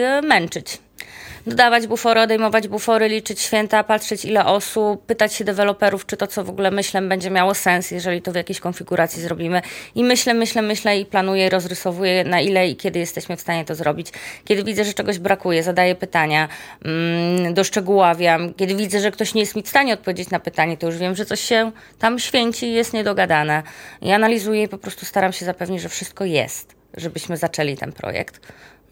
[0.03, 0.79] e, męczyć
[1.47, 6.43] dodawać bufory, odejmować bufory, liczyć święta, patrzeć ile osób, pytać się deweloperów, czy to, co
[6.43, 9.61] w ogóle myślę, będzie miało sens, jeżeli to w jakiejś konfiguracji zrobimy.
[9.95, 13.75] I myślę, myślę, myślę i planuję, rozrysowuję, na ile i kiedy jesteśmy w stanie to
[13.75, 14.07] zrobić.
[14.45, 16.47] Kiedy widzę, że czegoś brakuje, zadaję pytania,
[16.85, 18.53] mm, doszczegóławiam.
[18.53, 21.15] Kiedy widzę, że ktoś nie jest mi w stanie odpowiedzieć na pytanie, to już wiem,
[21.15, 23.63] że coś się tam święci i jest niedogadane.
[24.01, 28.41] I analizuję i po prostu staram się zapewnić, że wszystko jest, żebyśmy zaczęli ten projekt.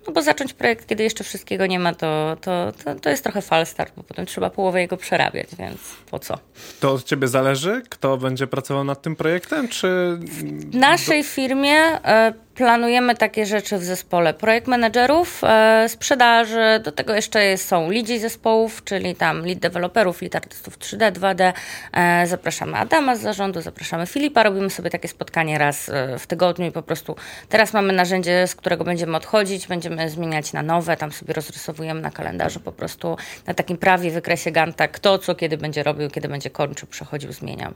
[0.08, 3.42] No bo zacząć projekt, kiedy jeszcze wszystkiego nie ma, to, to, to, to jest trochę
[3.42, 5.80] falstart, bo potem trzeba połowę jego przerabiać, więc
[6.12, 6.38] po co?
[6.80, 10.18] To od ciebie zależy, kto będzie pracował nad tym projektem, czy...
[10.20, 17.16] W naszej firmie e, planujemy takie rzeczy w zespole projekt managerów, e, sprzedaży, do tego
[17.16, 21.54] jeszcze są lidzi zespołów, czyli tam lead deweloperów, lead artystów 3D, 2D.
[21.94, 26.68] E, zapraszamy Adama z zarządu, zapraszamy Filipa, robimy sobie takie spotkanie raz e, w tygodniu
[26.68, 27.16] i po prostu
[27.50, 32.12] teraz mamy narzędzie, z którego będziemy odchodzić, będziemy zmieniać na nowe, tam sobie rozrysowujemy na
[32.12, 36.50] kalendarzu po prostu na takim prawie wykresie Ganta, kto co kiedy będzie robił, kiedy będzie
[36.50, 37.74] kończył, przechodził, zmieniał.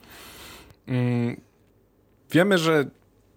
[0.87, 1.41] Mm,
[2.31, 2.85] wiemy, że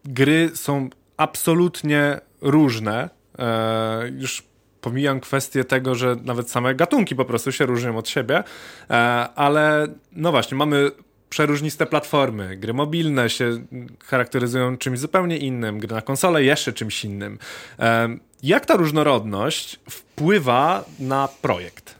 [0.04, 3.10] gry są absolutnie różne.
[3.38, 4.42] E, już
[4.80, 8.44] pomijam kwestię tego, że nawet same gatunki po prostu się różnią od siebie,
[8.90, 8.94] e,
[9.34, 10.90] ale no właśnie, mamy
[11.30, 12.56] przeróżniste platformy.
[12.56, 13.66] Gry mobilne się
[14.04, 17.38] charakteryzują czymś zupełnie innym, gry na konsolę jeszcze czymś innym.
[17.78, 18.08] E,
[18.42, 21.94] jak ta różnorodność wpływa na projekt?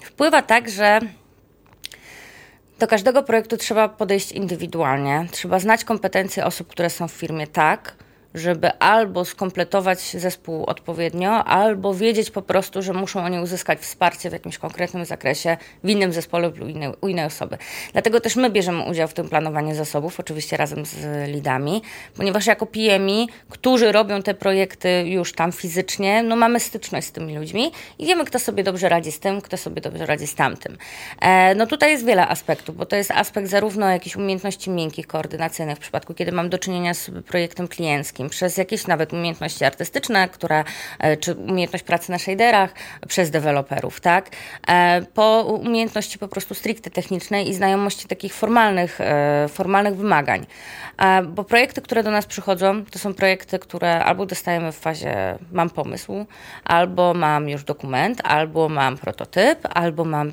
[0.00, 1.00] Wpływa tak, że
[2.80, 5.26] do każdego projektu trzeba podejść indywidualnie.
[5.30, 7.94] Trzeba znać kompetencje osób, które są w firmie tak,
[8.34, 14.32] żeby albo skompletować zespół odpowiednio, albo wiedzieć po prostu, że muszą oni uzyskać wsparcie w
[14.32, 16.60] jakimś konkretnym zakresie w innym zespole lub
[17.00, 17.58] u innej, osoby.
[17.92, 21.82] Dlatego też my bierzemy udział w tym planowaniu zasobów, oczywiście razem z lidami,
[22.16, 27.36] ponieważ jako PMI, którzy robią te projekty już tam fizycznie, no mamy styczność z tymi
[27.38, 30.78] ludźmi i wiemy, kto sobie dobrze radzi z tym, kto sobie dobrze radzi z tamtym.
[31.20, 35.76] E, no tutaj jest wiele aspektów, bo to jest aspekt zarówno jakichś umiejętności miękkich, koordynacyjnych,
[35.76, 40.64] w przypadku, kiedy mam do czynienia z projektem klienckim, przez jakieś nawet umiejętności artystyczne, które,
[40.98, 42.74] e, czy umiejętność pracy na shaderach,
[43.08, 44.30] przez deweloperów, tak?
[44.68, 50.46] E, po umiejętności po prostu stricte technicznej i znajomości takich formalnych, e, formalnych wymagań.
[51.28, 55.70] Bo projekty, które do nas przychodzą, to są projekty, które albo dostajemy w fazie mam
[55.70, 56.26] pomysł,
[56.64, 60.32] albo mam już dokument, albo mam prototyp, albo mam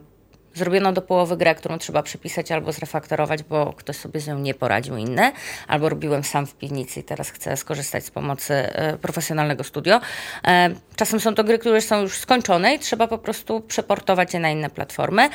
[0.57, 4.53] zrobiono do połowy grę, którą trzeba przepisać albo zrefaktorować, bo ktoś sobie z nią nie
[4.53, 5.31] poradził inny,
[5.67, 10.01] albo robiłem sam w piwnicy i teraz chcę skorzystać z pomocy e, profesjonalnego studio.
[10.47, 14.39] E, czasem są to gry, które są już skończone i trzeba po prostu przeportować je
[14.39, 15.29] na inne platformy.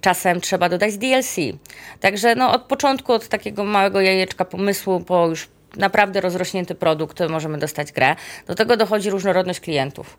[0.00, 1.36] Czasem trzeba dodać DLC.
[2.00, 7.58] Także no, od początku, od takiego małego jajeczka pomysłu, po już naprawdę rozrośnięty produkt możemy
[7.58, 8.16] dostać grę.
[8.46, 10.18] Do tego dochodzi różnorodność klientów.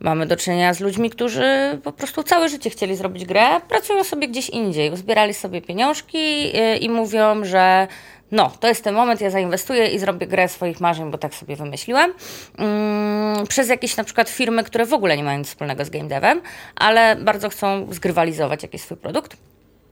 [0.00, 4.28] Mamy do czynienia z ludźmi, którzy po prostu całe życie chcieli zrobić grę, pracują sobie
[4.28, 7.88] gdzieś indziej, uzbierali sobie pieniążki y, i mówią, że
[8.30, 11.56] no, to jest ten moment, ja zainwestuję i zrobię grę swoich marzeń, bo tak sobie
[11.56, 12.12] wymyśliłem.
[12.58, 16.08] Mm, przez jakieś na przykład firmy, które w ogóle nie mają nic wspólnego z game
[16.08, 16.40] devem,
[16.76, 19.36] ale bardzo chcą zgrywalizować jakiś swój produkt.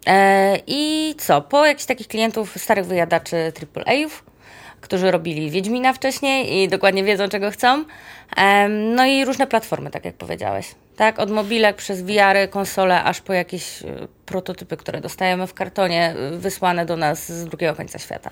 [0.06, 1.40] E, I co?
[1.40, 4.24] Po jakichś takich klientów, starych wyjadaczy AAA-ów,
[4.86, 7.84] którzy robili Wiedźmina wcześniej i dokładnie wiedzą, czego chcą.
[8.94, 10.74] No i różne platformy, tak jak powiedziałeś.
[10.96, 16.14] Tak, od mobilek przez VR, konsole, aż po jakieś e, prototypy, które dostajemy w kartonie,
[16.18, 18.30] e, wysłane do nas z drugiego końca świata.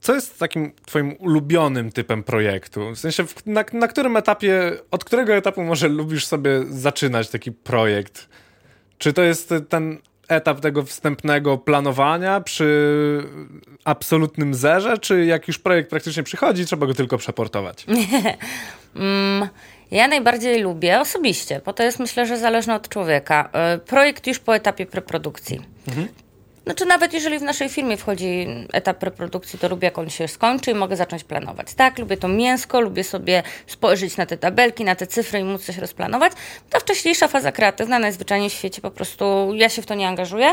[0.00, 2.90] Co jest takim twoim ulubionym typem projektu?
[2.90, 8.28] W sensie, na, na którym etapie, od którego etapu może lubisz sobie zaczynać taki projekt?
[8.98, 13.22] Czy to jest ten etap tego wstępnego planowania przy
[13.84, 17.86] absolutnym zerze, czy jak już projekt praktycznie przychodzi, trzeba go tylko przeportować?
[18.96, 19.48] mm,
[19.90, 23.48] ja najbardziej lubię osobiście, bo to jest myślę, że zależne od człowieka.
[23.52, 25.60] E, projekt już po etapie preprodukcji.
[25.88, 26.08] Mhm.
[26.64, 30.70] Znaczy nawet jeżeli w naszej firmie wchodzi etap reprodukcji, to lubię jak on się skończy
[30.70, 31.74] i mogę zacząć planować.
[31.74, 35.64] Tak, lubię to mięsko, lubię sobie spojrzeć na te tabelki, na te cyfry i móc
[35.64, 36.32] coś rozplanować.
[36.70, 40.46] Ta wcześniejsza faza kreatywna najzwyczajniej w świecie po prostu ja się w to nie angażuję.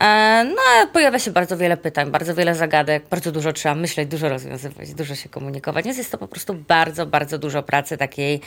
[0.00, 4.08] E, no a pojawia się bardzo wiele pytań, bardzo wiele zagadek, bardzo dużo trzeba myśleć,
[4.08, 5.84] dużo rozwiązywać, dużo się komunikować.
[5.84, 8.40] Więc jest to po prostu bardzo, bardzo dużo pracy takiej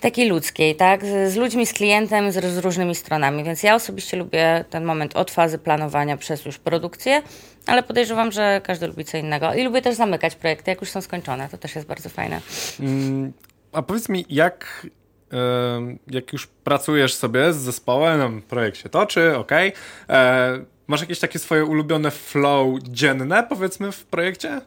[0.00, 1.04] takiej ludzkiej, tak?
[1.04, 3.44] Z, z ludźmi, z klientem, z, z, różnymi stronami.
[3.44, 7.22] Więc ja osobiście lubię ten moment od fazy planowania przez już produkcję,
[7.66, 9.54] ale podejrzewam, że każdy lubi co innego.
[9.54, 11.48] I lubię też zamykać projekty, jak już są skończone.
[11.48, 12.40] To też jest bardzo fajne.
[12.80, 13.32] Mm,
[13.72, 14.86] a powiedz mi, jak,
[16.10, 19.52] jak już pracujesz sobie z zespołem, projekt się toczy, ok.
[20.08, 24.60] E, masz jakieś takie swoje ulubione flow dzienne, powiedzmy, w projekcie?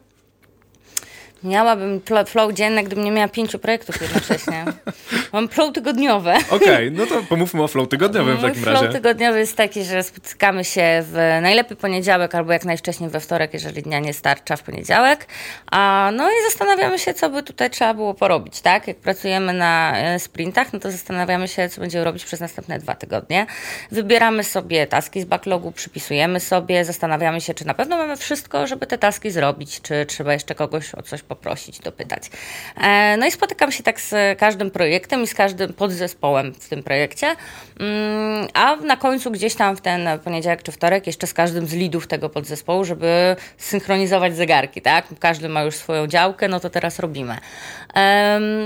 [1.44, 4.64] Miałabym flow dzienne, gdybym nie miała pięciu projektów jednocześnie.
[5.32, 6.34] Mam flow tygodniowe.
[6.50, 8.78] Okej, okay, no to pomówmy o flow tygodniowym w takim razie.
[8.78, 13.54] Flow tygodniowy jest taki, że spotykamy się w najlepiej poniedziałek albo jak najwcześniej we wtorek,
[13.54, 15.26] jeżeli dnia nie starcza w poniedziałek.
[15.70, 18.88] A, no i zastanawiamy się, co by tutaj trzeba było porobić, tak?
[18.88, 22.94] Jak pracujemy na e, sprintach, no to zastanawiamy się, co będziemy robić przez następne dwa
[22.94, 23.46] tygodnie.
[23.90, 28.86] Wybieramy sobie taski z backlogu, przypisujemy sobie, zastanawiamy się, czy na pewno mamy wszystko, żeby
[28.86, 32.30] te taski zrobić, czy trzeba jeszcze kogoś o coś poprosić, dopytać.
[32.76, 36.82] E, no i spotykam się tak z każdym projektem i z każdym podzespołem w tym
[36.82, 37.26] projekcie,
[37.80, 41.74] mm, a na końcu gdzieś tam w ten poniedziałek czy wtorek jeszcze z każdym z
[41.74, 45.06] lidów tego podzespołu, żeby synchronizować zegarki, tak?
[45.18, 47.36] Każdy ma już swoją działkę, no to teraz robimy.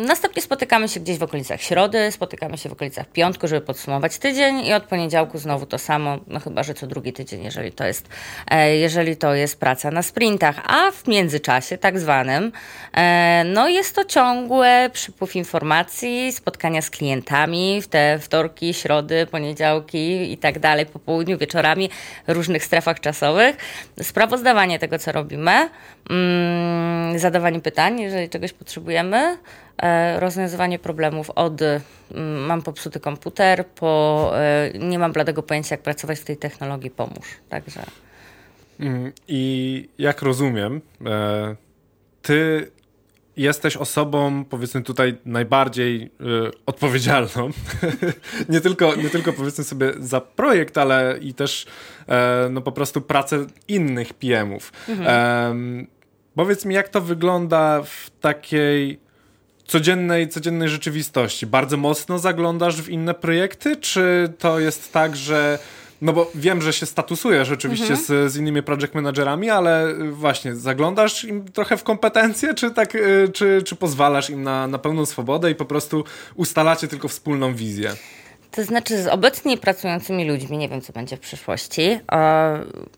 [0.06, 4.66] Następnie spotykamy się gdzieś w okolicach środy, spotykamy się w okolicach piątku, żeby podsumować tydzień
[4.66, 8.08] i od poniedziałku znowu to samo, no chyba, że co drugi tydzień, jeżeli to jest,
[8.50, 12.52] e, jeżeli to jest praca na sprintach, a w międzyczasie tak zwanym,
[12.92, 20.32] e, no jest to ciągłe przypływ informacji, spotkania z klientami w te wtorki, środy, poniedziałki
[20.32, 21.90] i tak dalej, po południu, wieczorami
[22.26, 23.56] różnych strefach czasowych,
[24.02, 25.68] sprawozdawanie tego, co robimy,
[27.16, 29.38] zadawanie pytań, jeżeli czegoś potrzebujemy,
[29.82, 31.86] e, rozwiązywanie problemów od mm,
[32.46, 37.26] mam popsuty komputer, po e, nie mam bladego pojęcia, jak pracować w tej technologii, pomóż.
[37.48, 37.82] Także.
[38.80, 41.56] Mm, I jak rozumiem, e,
[42.22, 42.70] ty
[43.36, 46.08] jesteś osobą, powiedzmy tutaj, najbardziej y,
[46.66, 47.50] odpowiedzialną.
[48.48, 51.66] nie, tylko, nie tylko powiedzmy sobie za projekt, ale i też
[52.50, 54.72] no po prostu pracę innych PM-ów.
[54.88, 55.86] Mhm.
[56.34, 59.00] Powiedz mi, jak to wygląda w takiej
[59.66, 61.46] codziennej, codziennej rzeczywistości?
[61.46, 65.58] Bardzo mocno zaglądasz w inne projekty, czy to jest tak, że
[66.02, 68.28] no bo wiem, że się statusujesz oczywiście mhm.
[68.28, 73.28] z, z innymi project managerami, ale właśnie zaglądasz im trochę w kompetencje, czy tak, y,
[73.34, 77.92] czy, czy pozwalasz im na, na pełną swobodę i po prostu ustalacie tylko wspólną wizję?
[78.50, 81.98] To znaczy, z obecnie pracującymi ludźmi, nie wiem, co będzie w przyszłości,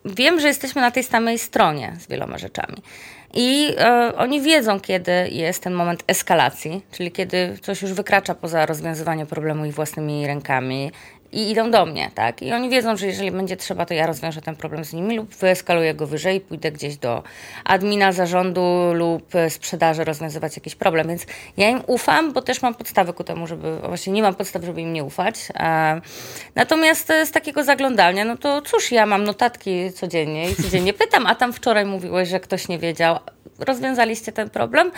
[0.04, 2.76] wiem, że jesteśmy na tej samej stronie z wieloma rzeczami.
[3.36, 8.66] I e, oni wiedzą, kiedy jest ten moment eskalacji, czyli kiedy coś już wykracza poza
[8.66, 10.90] rozwiązywanie problemu ich własnymi rękami,
[11.36, 12.42] i idą do mnie, tak?
[12.42, 15.34] I oni wiedzą, że jeżeli będzie trzeba, to ja rozwiążę ten problem z nimi lub
[15.34, 17.22] wyeskaluję go wyżej i pójdę gdzieś do
[17.64, 21.08] admina zarządu lub sprzedaży rozwiązywać jakiś problem.
[21.08, 24.64] Więc ja im ufam, bo też mam podstawy ku temu, żeby, właśnie nie mam podstaw,
[24.64, 25.34] żeby im nie ufać.
[25.54, 26.00] E,
[26.54, 31.34] natomiast z takiego zaglądania, no to cóż, ja mam notatki codziennie i codziennie pytam, a
[31.34, 33.18] tam wczoraj mówiłeś, że ktoś nie wiedział,
[33.58, 34.90] rozwiązaliście ten problem.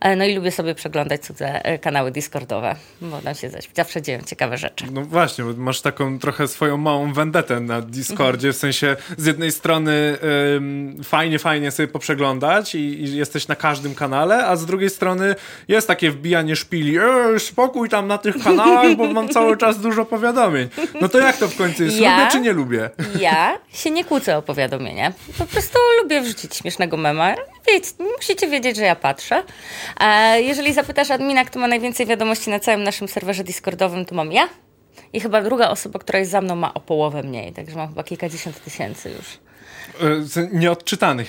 [0.00, 4.20] E, no i lubię sobie przeglądać cudze e, kanały Discordowe, bo tam się zawsze dzieją
[4.26, 4.84] ciekawe rzeczy.
[4.92, 10.18] No właśnie, masz taką trochę swoją małą vendetę na Discordzie, w sensie z jednej strony
[10.56, 15.34] ym, fajnie, fajnie sobie poprzeglądać i, i, jesteś na każdym kanale, a z drugiej strony
[15.68, 20.04] jest takie wbijanie szpili, e, spokój tam na tych kanałach, bo mam cały czas dużo
[20.04, 20.68] powiadomień.
[21.00, 21.96] No to jak to w końcu jest?
[21.96, 22.90] Ja, lubię czy nie lubię?
[23.20, 25.12] Ja się nie kłócę o powiadomienia.
[25.38, 27.34] Po prostu lubię wrzucić śmiesznego mema.
[27.66, 29.42] Wiecie, musicie wiedzieć, że ja patrzę.
[30.36, 34.48] Jeżeli zapytasz admina, kto ma najwięcej wiadomości na całym naszym serwerze Discordowym, to mam ja.
[35.12, 38.04] I chyba druga osoba, która jest za mną, ma o połowę mniej, także mam chyba
[38.04, 39.38] kilkadziesiąt tysięcy już.
[40.36, 41.28] E, nieodczytanych.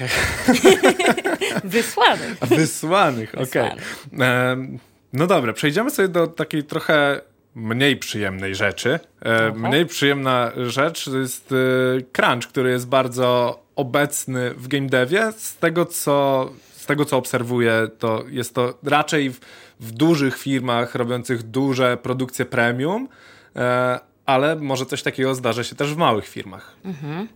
[1.64, 2.38] Wysłanych.
[2.42, 3.72] Wysłanych, okej.
[4.14, 4.80] Okay.
[5.14, 7.22] No dobra, przejdziemy sobie do takiej trochę
[7.56, 9.00] mniej przyjemnej rzeczy.
[9.22, 15.32] E, mniej przyjemna rzecz to jest e, crunch, który jest bardzo obecny w game devie.
[15.32, 19.40] Z tego, co, z tego, co obserwuję, to jest to raczej w,
[19.80, 23.08] w dużych firmach robiących duże produkcje premium,
[23.56, 26.76] e, ale może coś takiego zdarza się też w małych firmach.
[26.86, 27.28] Mhm.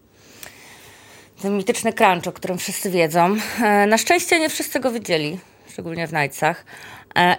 [1.41, 3.35] Ten mityczny crunch, o którym wszyscy wiedzą.
[3.87, 5.39] Na szczęście nie wszyscy go widzieli,
[5.71, 6.65] szczególnie w Nightsach.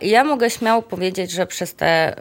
[0.01, 2.17] Ja mogę śmiało powiedzieć, że przez te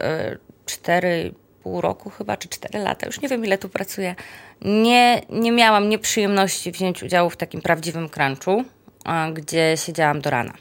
[0.66, 4.14] 4,5 roku chyba, czy 4 lata, już nie wiem ile tu pracuję,
[4.62, 8.64] nie, nie miałam nieprzyjemności wziąć udziału w takim prawdziwym crunchu,
[9.32, 10.52] gdzie siedziałam do rana.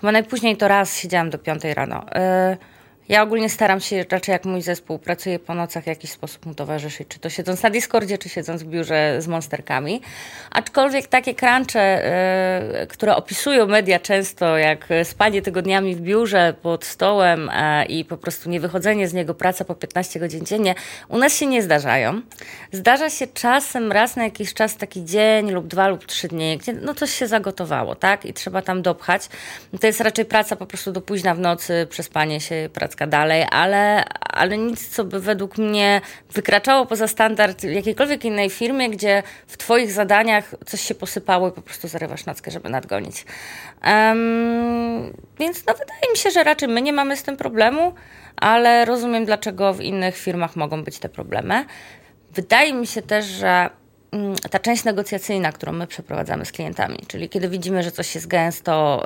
[0.00, 2.06] Chyba najpóźniej to raz siedziałam do 5 rano.
[2.52, 2.77] Y
[3.08, 6.54] ja ogólnie staram się raczej jak mój zespół pracuje po nocach w jakiś sposób mu
[6.54, 10.00] towarzyszyć, czy to siedząc na Discordzie, czy siedząc w biurze z monsterkami.
[10.50, 12.04] Aczkolwiek takie crunche,
[12.82, 18.16] y, które opisują media często, jak spanie tygodniami w biurze pod stołem y, i po
[18.16, 20.74] prostu nie wychodzenie z niego, praca po 15 godzin dziennie,
[21.08, 22.20] u nas się nie zdarzają.
[22.72, 26.72] Zdarza się czasem raz na jakiś czas taki dzień lub dwa lub trzy dni, gdzie
[26.72, 28.24] no coś się zagotowało, tak?
[28.24, 29.28] I trzeba tam dopchać.
[29.80, 34.04] To jest raczej praca po prostu do późna w nocy, przespanie się, praca dalej, ale,
[34.20, 36.00] ale nic, co by według mnie
[36.32, 41.62] wykraczało poza standard jakiejkolwiek innej firmie, gdzie w Twoich zadaniach coś się posypało i po
[41.62, 43.24] prostu zarywasz nockę, żeby nadgonić.
[43.86, 47.94] Um, więc no, wydaje mi się, że raczej my nie mamy z tym problemu,
[48.36, 51.64] ale rozumiem, dlaczego w innych firmach mogą być te problemy.
[52.32, 53.70] Wydaje mi się też, że
[54.12, 58.26] mm, ta część negocjacyjna, którą my przeprowadzamy z klientami, czyli kiedy widzimy, że coś jest
[58.26, 59.04] gęsto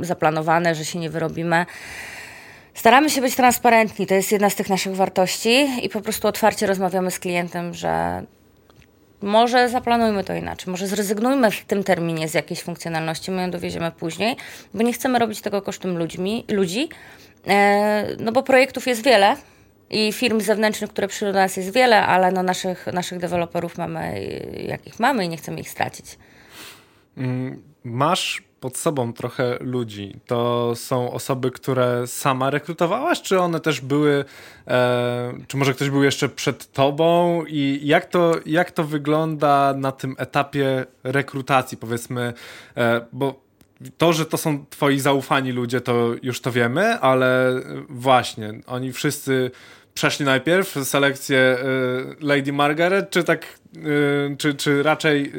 [0.00, 1.66] y, zaplanowane, że się nie wyrobimy,
[2.74, 6.66] Staramy się być transparentni, to jest jedna z tych naszych wartości i po prostu otwarcie
[6.66, 8.22] rozmawiamy z klientem, że
[9.22, 13.90] może zaplanujmy to inaczej, może zrezygnujmy w tym terminie z jakiejś funkcjonalności, my ją dowieziemy
[13.90, 14.36] później,
[14.74, 16.88] bo nie chcemy robić tego kosztem ludźmi, ludzi,
[17.46, 19.36] e, no bo projektów jest wiele,
[19.92, 24.20] i firm zewnętrznych, które przyjdą do nas jest wiele, ale no naszych, naszych deweloperów mamy
[24.66, 26.18] jakich mamy i nie chcemy ich stracić.
[27.16, 30.16] Mm, masz pod sobą trochę ludzi.
[30.26, 34.24] To są osoby, które sama rekrutowałaś, czy one też były,
[34.68, 39.92] e, czy może ktoś był jeszcze przed tobą i jak to, jak to wygląda na
[39.92, 42.32] tym etapie rekrutacji, powiedzmy,
[42.76, 43.42] e, bo
[43.98, 49.50] to, że to są twoi zaufani ludzie, to już to wiemy, ale właśnie, oni wszyscy
[49.94, 55.32] przeszli najpierw selekcję y, Lady Margaret, czy tak, y, czy, czy raczej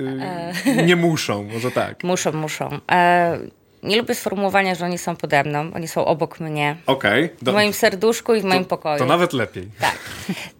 [0.67, 2.03] y, nie muszą, może tak?
[2.03, 2.79] Muszą, muszą.
[3.83, 6.75] Nie lubię sformułowania, że oni są pode mną, oni są obok mnie.
[6.85, 7.25] Okej.
[7.25, 8.99] Okay, w moim serduszku i w moim pokoju.
[8.99, 9.69] To nawet lepiej.
[9.79, 9.97] Tak.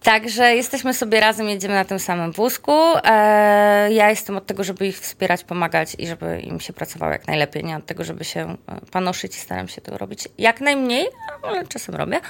[0.02, 2.72] Także jesteśmy sobie razem, jedziemy na tym samym wózku.
[3.04, 7.26] E, ja jestem od tego, żeby ich wspierać, pomagać i żeby im się pracowało jak
[7.26, 7.64] najlepiej.
[7.64, 11.08] Nie od tego, żeby się e, panoszyć i staram się to robić jak najmniej,
[11.42, 12.20] ale czasem robię.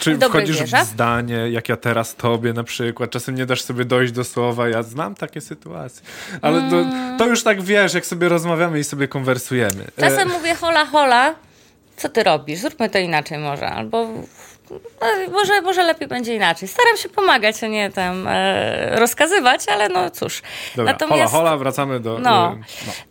[0.00, 0.84] Czy wchodzisz wierze.
[0.84, 4.68] w zdanie, jak ja teraz tobie na przykład, czasem nie dasz sobie dojść do słowa,
[4.68, 6.02] ja znam takie sytuacje.
[6.42, 7.18] Ale to, mm.
[7.18, 9.84] to już tak wiesz, jak sobie rozmawiamy i sobie konwersujemy.
[10.00, 11.34] Czasem e mówię hola, hola,
[11.96, 12.58] co ty robisz?
[12.58, 13.66] Zróbmy to inaczej może.
[13.70, 14.08] Albo
[15.32, 16.68] może, może lepiej będzie inaczej.
[16.68, 20.42] Staram się pomagać, a nie tam e, rozkazywać, ale no cóż.
[20.76, 22.18] Dobra, Natomiast, hola, hola, wracamy do...
[22.18, 22.30] No.
[22.30, 22.56] No.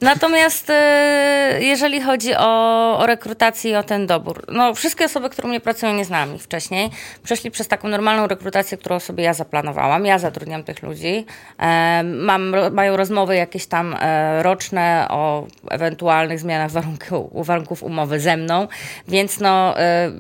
[0.02, 5.48] Natomiast e, jeżeli chodzi o, o rekrutację i o ten dobór, no wszystkie osoby, które
[5.48, 6.90] mnie pracują, nie znałam ich wcześniej.
[7.24, 10.06] Przeszli przez taką normalną rekrutację, którą sobie ja zaplanowałam.
[10.06, 11.26] Ja zatrudniam tych ludzi.
[11.60, 18.38] E, mam, mają rozmowy jakieś tam e, roczne o ewentualnych zmianach warunków, warunków umowy ze
[18.38, 18.68] mną,
[19.08, 20.12] więc no e,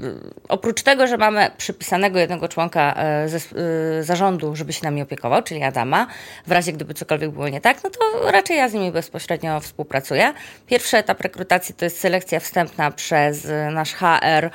[0.49, 5.01] oprócz tego, że mam mamy przypisanego jednego członka e, ze, e, zarządu, żeby się nami
[5.01, 6.07] opiekował, czyli Adama,
[6.47, 10.33] w razie gdyby cokolwiek było nie tak, no to raczej ja z nimi bezpośrednio współpracuję.
[10.67, 14.49] Pierwszy etap rekrutacji to jest selekcja wstępna przez nasz HR,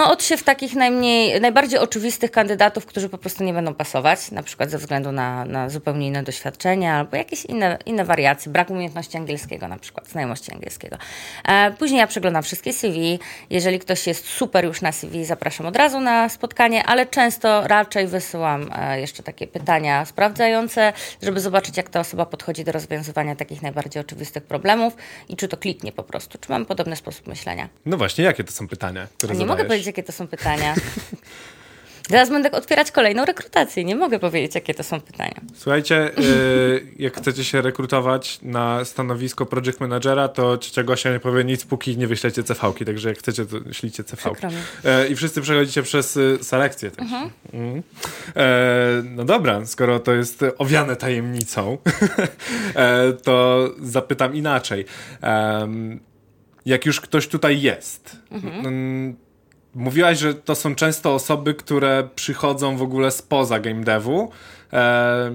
[0.00, 4.70] no, odsiew takich najmniej, najbardziej oczywistych kandydatów, którzy po prostu nie będą pasować, na przykład
[4.70, 9.68] ze względu na, na zupełnie inne doświadczenia albo jakieś inne, inne wariacje, brak umiejętności angielskiego
[9.68, 10.96] na przykład, znajomości angielskiego.
[11.48, 13.18] E, później ja przeglądam wszystkie CV.
[13.50, 18.06] Jeżeli ktoś jest super już na CV, zapraszam od razu na spotkanie, ale często raczej
[18.06, 20.92] wysyłam e, jeszcze takie pytania sprawdzające,
[21.22, 24.96] żeby zobaczyć, jak ta osoba podchodzi do rozwiązywania takich najbardziej oczywistych problemów
[25.28, 27.68] i czy to kliknie po prostu, czy mamy podobny sposób myślenia.
[27.86, 29.58] No właśnie, jakie to są pytania, które Nie zadajesz?
[29.58, 30.74] mogę powiedzieć, jakie to są pytania.
[32.10, 33.84] Zaraz będę otwierać kolejną rekrutację.
[33.84, 35.40] Nie mogę powiedzieć, jakie to są pytania.
[35.54, 41.44] Słuchajcie, yy, jak chcecie się rekrutować na stanowisko project managera, to ciocia Gosia nie powie
[41.44, 42.84] nic, póki nie wyślecie CV-ki.
[42.84, 44.22] Także jak chcecie, to ślijcie CV.
[44.42, 46.90] Yy, I wszyscy przechodzicie przez y, selekcję.
[46.90, 47.00] Tak.
[47.00, 47.30] Mhm.
[47.52, 47.82] Yy,
[49.04, 51.78] no dobra, skoro to jest owiane tajemnicą,
[53.24, 54.84] to zapytam inaczej.
[56.66, 59.29] jak już ktoś tutaj jest, mhm
[59.74, 64.30] Mówiłaś, że to są często osoby, które przychodzą w ogóle spoza game devu.
[64.72, 65.30] E,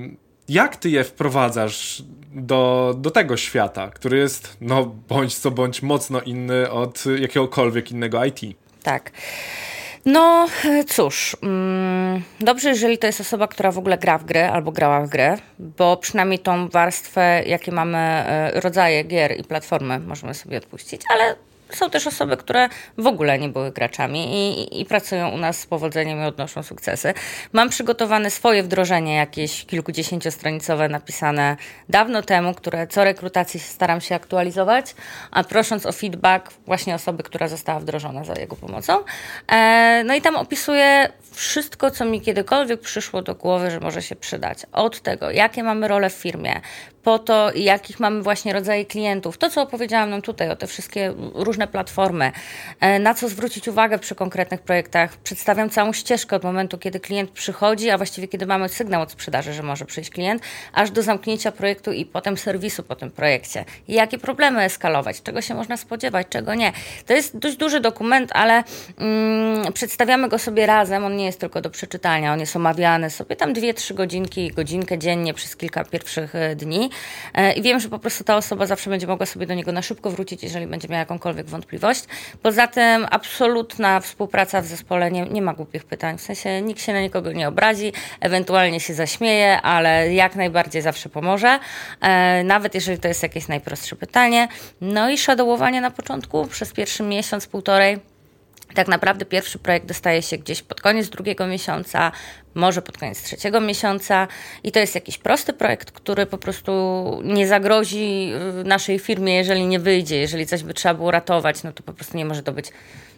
[0.49, 6.21] jak ty je wprowadzasz do, do tego świata, który jest, no bądź co bądź, mocno
[6.21, 8.39] inny od jakiegokolwiek innego IT?
[8.83, 9.11] Tak.
[10.05, 10.47] No
[10.87, 15.01] cóż, mm, dobrze, jeżeli to jest osoba, która w ogóle gra w gry albo grała
[15.01, 20.57] w gry, bo przynajmniej tą warstwę, jakie mamy, e, rodzaje gier i platformy możemy sobie
[20.57, 21.35] odpuścić, ale
[21.75, 25.65] są też osoby, które w ogóle nie były graczami i, i, pracują u nas z
[25.65, 27.13] powodzeniem i odnoszą sukcesy.
[27.53, 31.57] Mam przygotowane swoje wdrożenie, jakieś kilkudziesięciostronicowe, napisane
[31.89, 34.95] dawno temu, które co rekrutacji staram się aktualizować,
[35.31, 39.03] a prosząc o feedback właśnie osoby, która została wdrożona za jego pomocą.
[39.51, 44.15] E, no i tam opisuję wszystko, co mi kiedykolwiek przyszło do głowy, że może się
[44.15, 44.57] przydać.
[44.71, 46.61] Od tego, jakie mamy role w firmie,
[47.05, 49.37] po to, jakich mamy właśnie rodzaje klientów.
[49.37, 52.31] To, co opowiedziałam nam tutaj, o te wszystkie różne platformy,
[52.79, 55.17] e, na co zwrócić uwagę przy konkretnych projektach.
[55.17, 59.53] Przedstawiam całą ścieżkę od momentu, kiedy klient przychodzi, a właściwie kiedy mamy sygnał od sprzedaży,
[59.53, 60.41] że może przyjść klient,
[60.73, 63.65] aż do zamknięcia projektu i potem serwisu po tym projekcie.
[63.87, 66.71] Jakie problemy eskalować, czego się można spodziewać, czego nie.
[67.05, 68.63] To jest dość duży dokument, ale
[68.97, 71.05] mm, przedstawiamy go sobie razem.
[71.05, 74.97] On nie jest tylko do przeczytania, on jest omawiany sobie tam dwie, trzy godzinki, godzinkę
[74.97, 76.89] dziennie przez kilka pierwszych e, dni.
[77.33, 79.81] E, I wiem, że po prostu ta osoba zawsze będzie mogła sobie do niego na
[79.81, 82.03] szybko wrócić, jeżeli będzie miała jakąkolwiek wątpliwość.
[82.41, 86.93] Poza tym absolutna współpraca w zespole, nie, nie ma głupich pytań, w sensie nikt się
[86.93, 91.59] na nikogo nie obrazi, ewentualnie się zaśmieje, ale jak najbardziej zawsze pomoże,
[92.01, 94.47] e, nawet jeżeli to jest jakieś najprostsze pytanie.
[94.81, 98.14] No i shadowowanie na początku przez pierwszy miesiąc, półtorej
[98.75, 102.11] Tak naprawdę pierwszy projekt dostaje się gdzieś pod koniec drugiego miesiąca,
[102.55, 104.27] może pod koniec trzeciego miesiąca.
[104.63, 106.71] I to jest jakiś prosty projekt, który po prostu
[107.23, 111.71] nie zagrozi y, naszej firmie, jeżeli nie wyjdzie, jeżeli coś by trzeba było ratować, no
[111.71, 112.71] to po prostu nie może to być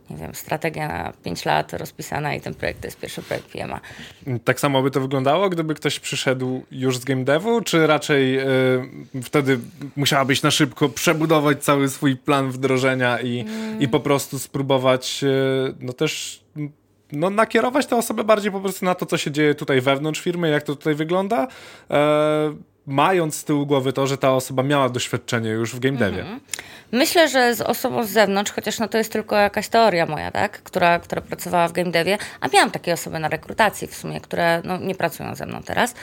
[0.09, 3.79] nie wiem, strategia na 5 lat rozpisana i ten projekt to jest pierwszy projekt PMA.
[4.43, 9.21] Tak samo by to wyglądało, gdyby ktoś przyszedł już z game devu, czy raczej yy,
[9.21, 9.59] wtedy
[9.95, 13.81] musiałabyś na szybko przebudować cały swój plan wdrożenia i, mm.
[13.81, 16.43] i po prostu spróbować yy, no też
[17.11, 20.49] no, nakierować tę osobę bardziej po prostu na to, co się dzieje tutaj wewnątrz firmy,
[20.49, 21.47] jak to tutaj wygląda.
[21.89, 21.97] Yy,
[22.87, 26.21] mając z tyłu głowy to, że ta osoba miała doświadczenie już w game devie.
[26.21, 26.39] Mhm.
[26.91, 30.61] Myślę, że z osobą z zewnątrz, chociaż no to jest tylko jakaś teoria moja, tak?
[30.63, 34.61] która, która pracowała w game devie, a miałam takie osoby na rekrutacji w sumie, które
[34.63, 35.95] no, nie pracują ze mną teraz,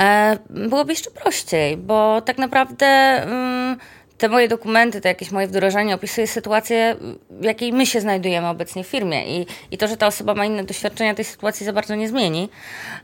[0.00, 2.86] e, byłoby jeszcze prościej, bo tak naprawdę...
[2.86, 3.76] Mm,
[4.18, 6.96] te moje dokumenty, te jakieś moje wdrożenie opisuje sytuację,
[7.30, 10.44] w jakiej my się znajdujemy obecnie w firmie i, i to, że ta osoba ma
[10.44, 12.48] inne doświadczenia, tej sytuacji za bardzo nie zmieni.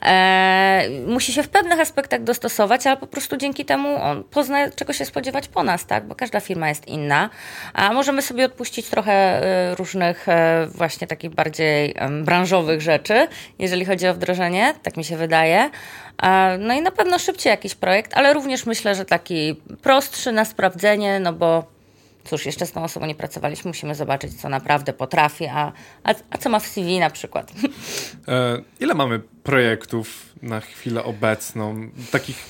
[0.02, 4.92] E, musi się w pewnych aspektach dostosować, ale po prostu dzięki temu on pozna, czego
[4.92, 6.06] się spodziewać po nas, tak?
[6.06, 7.30] Bo każda firma jest inna,
[7.72, 14.08] a możemy sobie odpuścić trochę e, różnych e, właśnie takich bardziej branżowych rzeczy, jeżeli chodzi
[14.08, 15.70] o wdrożenie, tak mi się wydaje.
[16.58, 21.20] No i na pewno szybciej jakiś projekt, ale również myślę, że taki prostszy na sprawdzenie,
[21.20, 21.74] no bo
[22.24, 25.72] cóż, jeszcze z tą osobą nie pracowaliśmy, musimy zobaczyć, co naprawdę potrafi, a,
[26.04, 27.52] a, a co ma w CV na przykład.
[28.28, 32.44] E, ile mamy projektów na chwilę obecną, takich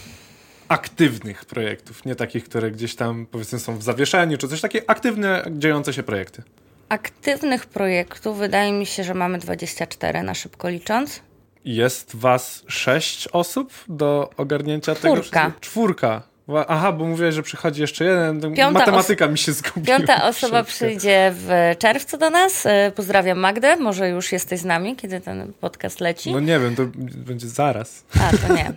[0.69, 5.45] aktywnych projektów, nie takich, które gdzieś tam powiedzmy są w zawieszeniu, czy coś takie aktywne,
[5.51, 6.43] dziejące się projekty?
[6.89, 11.21] Aktywnych projektów wydaje mi się, że mamy 24 na szybko licząc.
[11.65, 15.45] Jest was sześć osób do ogarnięcia Czwórka.
[15.45, 15.61] tego?
[15.61, 16.23] Czwórka.
[16.69, 18.41] Aha, bo mówiłeś, że przychodzi jeszcze jeden.
[18.41, 19.99] Piąta Matematyka mi się zgubiła.
[19.99, 22.67] Piąta osoba przyjdzie w czerwcu do nas.
[22.67, 23.77] E, pozdrawiam Magdę.
[23.77, 26.33] Może już jesteś z nami, kiedy ten podcast leci.
[26.33, 26.83] No nie wiem, to
[27.17, 28.05] będzie zaraz.
[28.21, 28.73] A, to nie.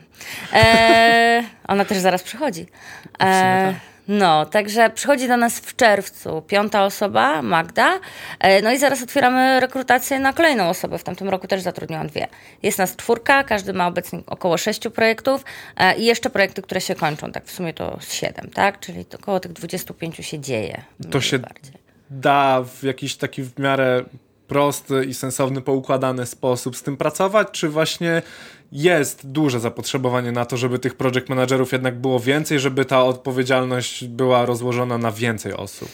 [0.53, 2.65] E, ona też zaraz przychodzi.
[3.21, 3.73] E,
[4.07, 7.99] no, także przychodzi do nas w czerwcu piąta osoba, Magda.
[8.39, 10.97] E, no i zaraz otwieramy rekrutację na kolejną osobę.
[10.97, 12.27] W tamtym roku też zatrudniłam dwie.
[12.63, 15.45] Jest nas czwórka, każdy ma obecnie około sześciu projektów
[15.77, 17.31] e, i jeszcze projekty, które się kończą.
[17.31, 18.79] Tak w sumie to siedem, tak?
[18.79, 20.81] Czyli około tych 25 się dzieje.
[21.11, 21.73] To się bardziej.
[22.09, 24.03] da w jakiś taki w miarę
[24.47, 28.21] prosty i sensowny, poukładany sposób z tym pracować, czy właśnie
[28.71, 34.05] jest duże zapotrzebowanie na to, żeby tych project managerów jednak było więcej, żeby ta odpowiedzialność
[34.05, 35.89] była rozłożona na więcej osób?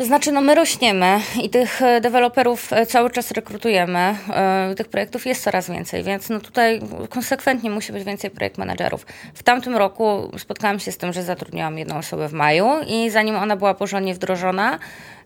[0.00, 3.98] To znaczy, no my rośniemy i tych e, deweloperów e, cały czas rekrutujemy.
[3.98, 9.06] E, tych projektów jest coraz więcej, więc no tutaj konsekwentnie musi być więcej projekt managerów.
[9.34, 13.36] W tamtym roku spotkałam się z tym, że zatrudniłam jedną osobę w maju i zanim
[13.36, 14.78] ona była porządnie wdrożona,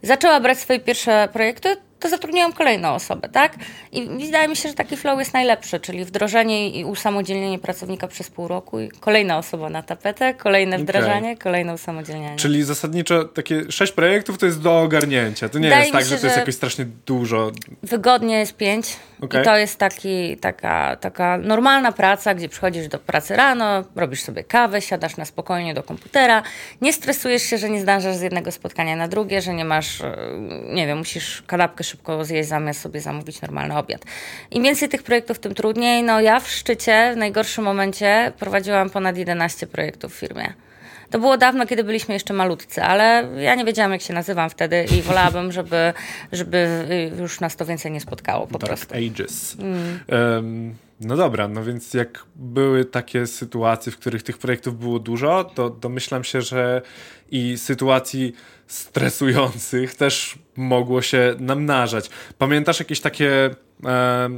[0.05, 3.55] zaczęła brać swoje pierwsze projekty, to zatrudniałam kolejną osobę, tak?
[3.92, 8.30] I wydaje mi się, że taki flow jest najlepszy, czyli wdrożenie i usamodzielnienie pracownika przez
[8.30, 11.36] pół roku i kolejna osoba na tapetę, kolejne wdrażanie, okay.
[11.36, 12.36] kolejne usamodzielnianie.
[12.36, 15.48] Czyli zasadniczo takie sześć projektów to jest do ogarnięcia.
[15.48, 17.50] To nie wydaje jest tak, się, że to jest jakoś strasznie dużo.
[17.82, 19.42] Wygodnie jest pięć okay.
[19.42, 24.44] i to jest taki, taka, taka normalna praca, gdzie przychodzisz do pracy rano, robisz sobie
[24.44, 26.42] kawę, siadasz na spokojnie do komputera,
[26.80, 30.16] nie stresujesz się, że nie zdążasz z jednego spotkania na drugie, że nie masz, e,
[30.72, 34.04] nie wiem, musisz kanapkę szybko zjeść zamiast sobie zamówić normalny obiad.
[34.50, 36.02] Im więcej tych projektów, tym trudniej.
[36.02, 40.54] No ja w szczycie, w najgorszym momencie prowadziłam ponad 11 projektów w firmie.
[41.11, 44.84] To było dawno, kiedy byliśmy jeszcze malutcy, ale ja nie wiedziałam, jak się nazywam wtedy
[44.98, 45.92] i wolałabym, żeby,
[46.32, 48.94] żeby już nas to więcej nie spotkało po Dark prostu.
[48.94, 49.57] Ages.
[49.59, 50.00] Mm.
[50.09, 55.44] Um, no dobra, no więc jak były takie sytuacje, w których tych projektów było dużo,
[55.44, 56.82] to domyślam się, że
[57.30, 58.32] i sytuacji
[58.66, 62.11] stresujących też mogło się namnażać.
[62.38, 63.50] Pamiętasz jakieś takie
[63.84, 64.30] e,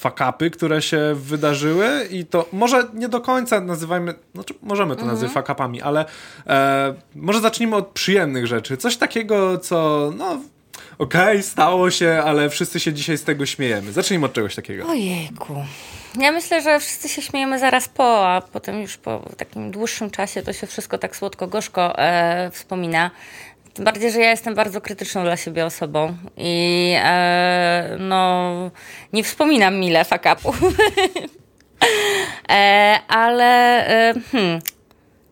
[0.00, 5.10] fakapy, które się wydarzyły i to może nie do końca nazywajmy, znaczy możemy to mhm.
[5.12, 6.04] nazywać fakapami, ale
[6.46, 8.76] e, może zacznijmy od przyjemnych rzeczy.
[8.76, 10.40] Coś takiego, co no
[10.98, 13.92] okej, okay, stało się, ale wszyscy się dzisiaj z tego śmiejemy.
[13.92, 14.88] Zacznijmy od czegoś takiego.
[14.88, 15.54] Ojejku.
[16.18, 20.42] Ja myślę, że wszyscy się śmiejemy zaraz po, a potem już po takim dłuższym czasie
[20.42, 23.10] to się wszystko tak słodko-gorzko e, wspomina.
[23.80, 28.70] Tym bardziej, że ja jestem bardzo krytyczną dla siebie osobą i e, no,
[29.12, 30.60] nie wspominam mile fakapów.
[32.50, 33.46] e, ale
[33.88, 34.58] e, hmm,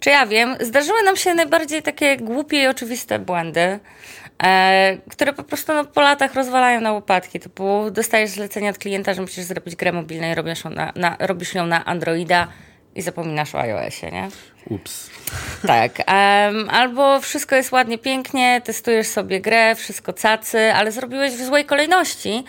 [0.01, 3.81] czy ja wiem, zdarzyły nam się najbardziej takie głupie i oczywiste błędy
[4.43, 7.41] e, które po prostu no, po latach rozwalają na łopatki.
[7.41, 11.55] Typu dostajesz zlecenie od klienta, że musisz zrobić grę mobilną i robisz na, na, robisz
[11.55, 12.49] ją na Androida
[12.99, 14.29] i zapominasz o iOSie, nie?
[14.71, 15.11] Ups.
[15.67, 15.99] Tak.
[15.99, 21.65] Um, albo wszystko jest ładnie, pięknie, testujesz sobie grę, wszystko cacy, ale zrobiłeś w złej
[21.65, 22.45] kolejności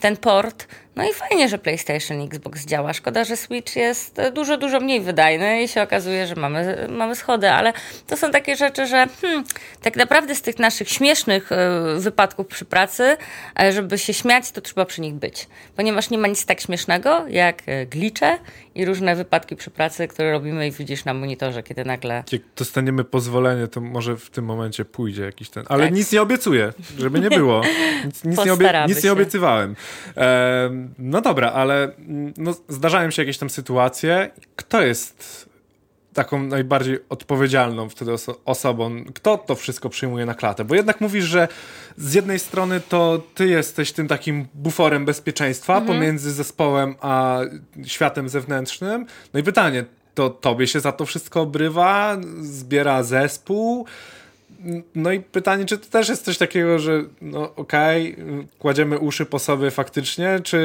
[0.00, 0.66] ten port.
[0.96, 2.92] No i fajnie, że PlayStation i Xbox działa.
[2.92, 7.50] Szkoda, że Switch jest dużo, dużo mniej wydajny i się okazuje, że mamy, mamy schody,
[7.50, 7.72] ale
[8.06, 9.44] to są takie rzeczy, że hmm,
[9.82, 13.16] tak naprawdę z tych naszych śmiesznych y, wypadków przy pracy,
[13.62, 15.48] y, żeby się śmiać, to trzeba przy nich być.
[15.76, 18.38] Ponieważ nie ma nic tak śmiesznego jak y, glicze
[18.74, 22.24] i różne wypadki przy pracy, które robimy i widzisz na monitorze, kiedy nagle...
[22.32, 25.64] Jak dostaniemy pozwolenie, to może w tym momencie pójdzie jakiś ten...
[25.68, 25.94] Ale tak.
[25.94, 27.62] nic nie obiecuję, żeby nie było.
[28.04, 28.84] Nic, nic, nie, obie...
[28.88, 29.76] nic nie obiecywałem.
[30.98, 31.92] no dobra, ale
[32.36, 34.30] no, zdarzają się jakieś tam sytuacje.
[34.56, 35.48] Kto jest
[36.14, 39.04] taką najbardziej odpowiedzialną wtedy oso osobą?
[39.14, 40.64] Kto to wszystko przyjmuje na klatę?
[40.64, 41.48] Bo jednak mówisz, że
[41.96, 45.98] z jednej strony to ty jesteś tym takim buforem bezpieczeństwa mhm.
[45.98, 47.40] pomiędzy zespołem a
[47.84, 49.06] światem zewnętrznym.
[49.34, 49.84] No i pytanie,
[50.14, 52.16] to tobie się za to wszystko obrywa?
[52.40, 53.86] Zbiera zespół?
[54.94, 59.26] No i pytanie, czy to też jest coś takiego, że no okej, okay, kładziemy uszy
[59.26, 60.58] po sobie faktycznie, czy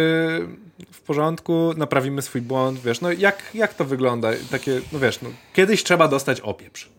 [0.92, 4.30] w porządku, naprawimy swój błąd, wiesz, no jak, jak to wygląda?
[4.52, 6.90] Takie, no wiesz, no, kiedyś trzeba dostać opieprz.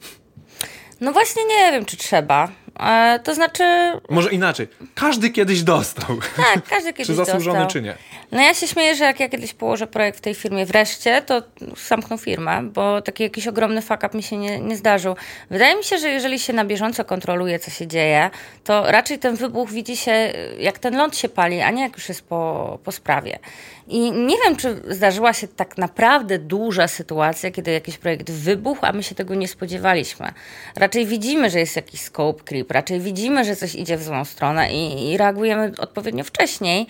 [1.00, 2.48] No właśnie nie wiem, czy trzeba.
[2.80, 3.64] E, to znaczy...
[4.08, 4.68] Może inaczej.
[4.94, 6.18] Każdy kiedyś dostał.
[6.36, 7.72] Tak, każdy kiedyś Czy zasłużony, dostał.
[7.72, 7.94] czy nie.
[8.32, 11.42] No ja się śmieję, że jak ja kiedyś położę projekt w tej firmie wreszcie, to
[11.88, 15.16] zamkną firmę, bo taki jakiś ogromny fuck up mi się nie, nie zdarzył.
[15.50, 18.30] Wydaje mi się, że jeżeli się na bieżąco kontroluje, co się dzieje,
[18.64, 22.08] to raczej ten wybuch widzi się, jak ten ląd się pali, a nie jak już
[22.08, 23.38] jest po, po sprawie.
[23.88, 28.92] I nie wiem, czy zdarzyła się tak naprawdę duża sytuacja, kiedy jakiś projekt wybuchł, a
[28.92, 30.32] my się tego nie spodziewaliśmy.
[30.76, 34.72] Raczej widzimy, że jest jakiś scope creep, raczej widzimy, że coś idzie w złą stronę
[34.72, 36.86] i, i reagujemy odpowiednio wcześniej.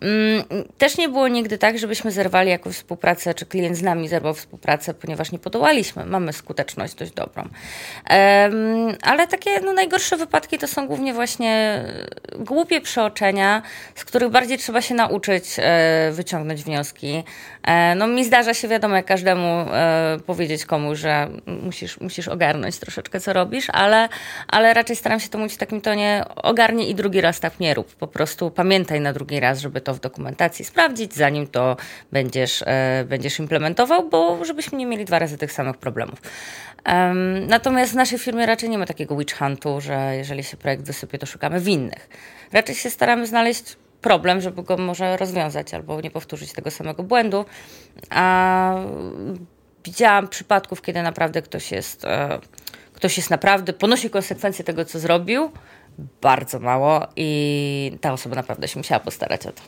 [0.00, 0.44] Mm,
[0.78, 4.94] też nie było nigdy tak, żebyśmy zerwali jakąś współpracę, czy klient z nami zerwał współpracę,
[4.94, 6.06] ponieważ nie podołaliśmy.
[6.06, 7.48] Mamy skuteczność dość dobrą.
[9.02, 11.84] Ale takie no, najgorsze wypadki to są głównie właśnie
[12.38, 13.62] głupie przeoczenia,
[13.94, 17.24] z których bardziej trzeba się nauczyć e, wyciągnąć wnioski.
[17.62, 22.78] E, no mi zdarza się, wiadomo, jak każdemu e, powiedzieć komuś, że musisz, musisz ogarnąć
[22.78, 24.08] troszeczkę, co robisz, ale,
[24.48, 27.74] ale raczej staram się to mówić w takim tonie ogarnie i drugi raz tak nie
[27.74, 27.94] rób.
[27.94, 31.76] Po prostu pamiętaj na drugi raz, żeby to w dokumentacji sprawdzić, zanim to
[32.12, 36.18] będziesz, e, będziesz implementował, bo żebyśmy nie mieli dwa razy tych samych problemów.
[37.48, 41.18] Natomiast w naszej firmie raczej nie ma takiego witch huntu, że jeżeli się projekt wysypie,
[41.18, 42.08] to szukamy winnych.
[42.52, 47.44] Raczej się staramy znaleźć problem, żeby go może rozwiązać albo nie powtórzyć tego samego błędu.
[48.10, 48.74] A
[49.84, 52.38] widziałam przypadków, kiedy naprawdę ktoś jest, e,
[52.94, 55.50] ktoś jest naprawdę, ponosi konsekwencje tego, co zrobił,
[56.20, 59.62] bardzo mało i ta osoba naprawdę się musiała postarać o to.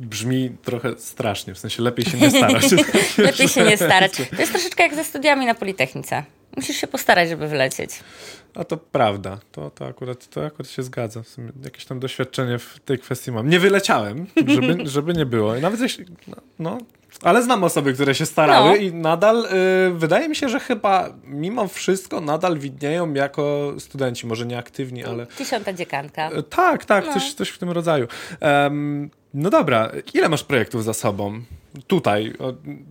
[0.00, 2.64] Brzmi trochę strasznie, w sensie lepiej się nie starać.
[3.18, 4.12] lepiej się nie starać.
[4.36, 6.24] To jest troszeczkę jak ze studiami na Politechnice.
[6.56, 7.90] Musisz się postarać, żeby wylecieć.
[8.54, 9.38] A to prawda.
[9.52, 11.22] To, to, akurat, to akurat się zgadza.
[11.64, 13.48] jakieś tam doświadczenie w tej kwestii mam.
[13.48, 15.56] Nie wyleciałem, żeby, żeby nie było.
[15.56, 16.78] I nawet jeśli, no, no
[17.22, 18.76] ale znam osoby, które się starały no.
[18.76, 24.46] i nadal y, wydaje mi się, że chyba mimo wszystko nadal widnieją jako studenci, może
[24.46, 25.26] nie aktywni, ale...
[25.26, 26.30] Tysiąca dziekanka.
[26.50, 27.12] Tak, tak, no.
[27.12, 28.06] coś, coś w tym rodzaju.
[28.40, 31.42] Um, no dobra, ile masz projektów za sobą?
[31.86, 32.32] Tutaj,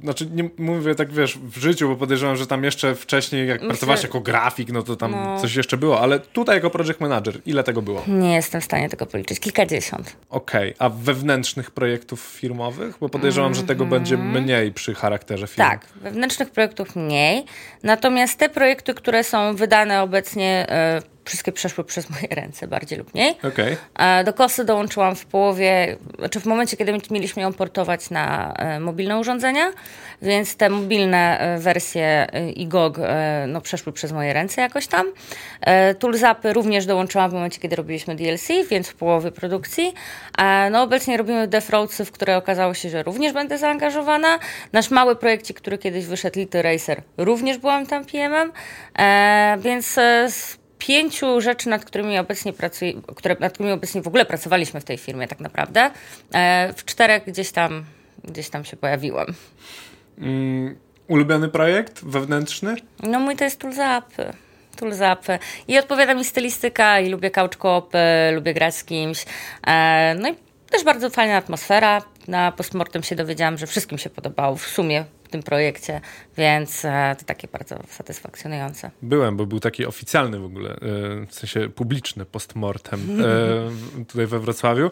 [0.04, 3.70] znaczy nie mówię tak, wiesz, w życiu, bo podejrzewam, że tam jeszcze wcześniej, jak Myślę...
[3.70, 5.40] pracowałaś jako grafik, no to tam no.
[5.42, 8.04] coś jeszcze było, ale tutaj jako project manager, ile tego było?
[8.08, 10.16] Nie jestem w stanie tego policzyć, kilkadziesiąt.
[10.30, 10.88] Okej, okay.
[10.88, 12.98] a wewnętrznych projektów firmowych?
[13.00, 13.62] Bo podejrzewam, mm -hmm.
[13.62, 14.44] że tego będzie mhm.
[14.44, 15.70] mniej przy charakterze firmy.
[15.70, 17.46] Tak, wewnętrznych projektów mniej,
[17.84, 20.68] natomiast te projekty, które są wydane obecnie...
[20.96, 23.36] Yy, wszystkie przeszły przez moje ręce, bardziej lub mniej.
[23.44, 23.78] Okay.
[24.24, 29.20] Do kosy dołączyłam w połowie, znaczy w momencie, kiedy mieliśmy ją portować na e, mobilne
[29.20, 29.72] urządzenia,
[30.22, 32.98] więc te mobilne e, wersje e, i GOG
[33.48, 35.06] no, przeszły przez moje ręce jakoś tam.
[36.00, 39.94] Toolzapy również dołączyłam w momencie, kiedy robiliśmy DLC, więc w połowie produkcji.
[40.72, 44.40] No, obecnie robimy Defroadsy, w które okazało się, że również będę zaangażowana.
[44.74, 48.52] Nasz mały projekcik, który kiedyś wyszedł, Little Racer, również byłam tam PM-em,
[49.62, 50.00] więc
[50.80, 54.98] pięciu rzeczy, nad którymi obecnie pracuję, które, nad którymi obecnie w ogóle pracowaliśmy w tej
[54.98, 55.92] firmie tak naprawdę.
[56.34, 57.86] E, w czterech gdzieś tam,
[58.24, 59.28] gdzieś tam się pojawiłam.
[60.18, 60.78] Mm,
[61.08, 62.76] ulubiony projekt wewnętrzny?
[63.04, 64.34] No mój to jest Toolzapy.
[64.76, 65.40] Toolzapy.
[65.68, 67.58] I odpowiada mi stylistyka i lubię couch
[68.34, 69.26] lubię grać z kimś.
[69.68, 70.36] E, no i
[70.70, 72.02] też bardzo fajna atmosfera.
[72.28, 76.02] Na postmortem się dowiedziałam, że wszystkim się podobało w sumie tym projekcie,
[76.38, 78.92] więc e, to takie bardzo satysfakcjonujące.
[79.02, 80.78] Byłem, bo był taki oficjalny w ogóle, e,
[81.26, 84.92] w sensie publiczny postmortem e, tutaj we Wrocławiu.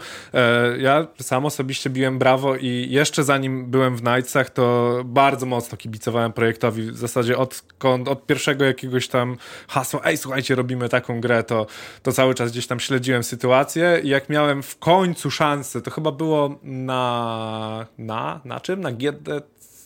[0.79, 6.33] Ja sam osobiście biłem brawo i jeszcze zanim byłem w Nightsach, to bardzo mocno kibicowałem
[6.33, 6.91] projektowi.
[6.91, 7.63] W zasadzie od,
[8.09, 11.67] od pierwszego jakiegoś tam hasła, ej słuchajcie, robimy taką grę, to,
[12.03, 16.11] to cały czas gdzieś tam śledziłem sytuację i jak miałem w końcu szansę, to chyba
[16.11, 18.81] było na, na, na czym?
[18.81, 19.41] Na GD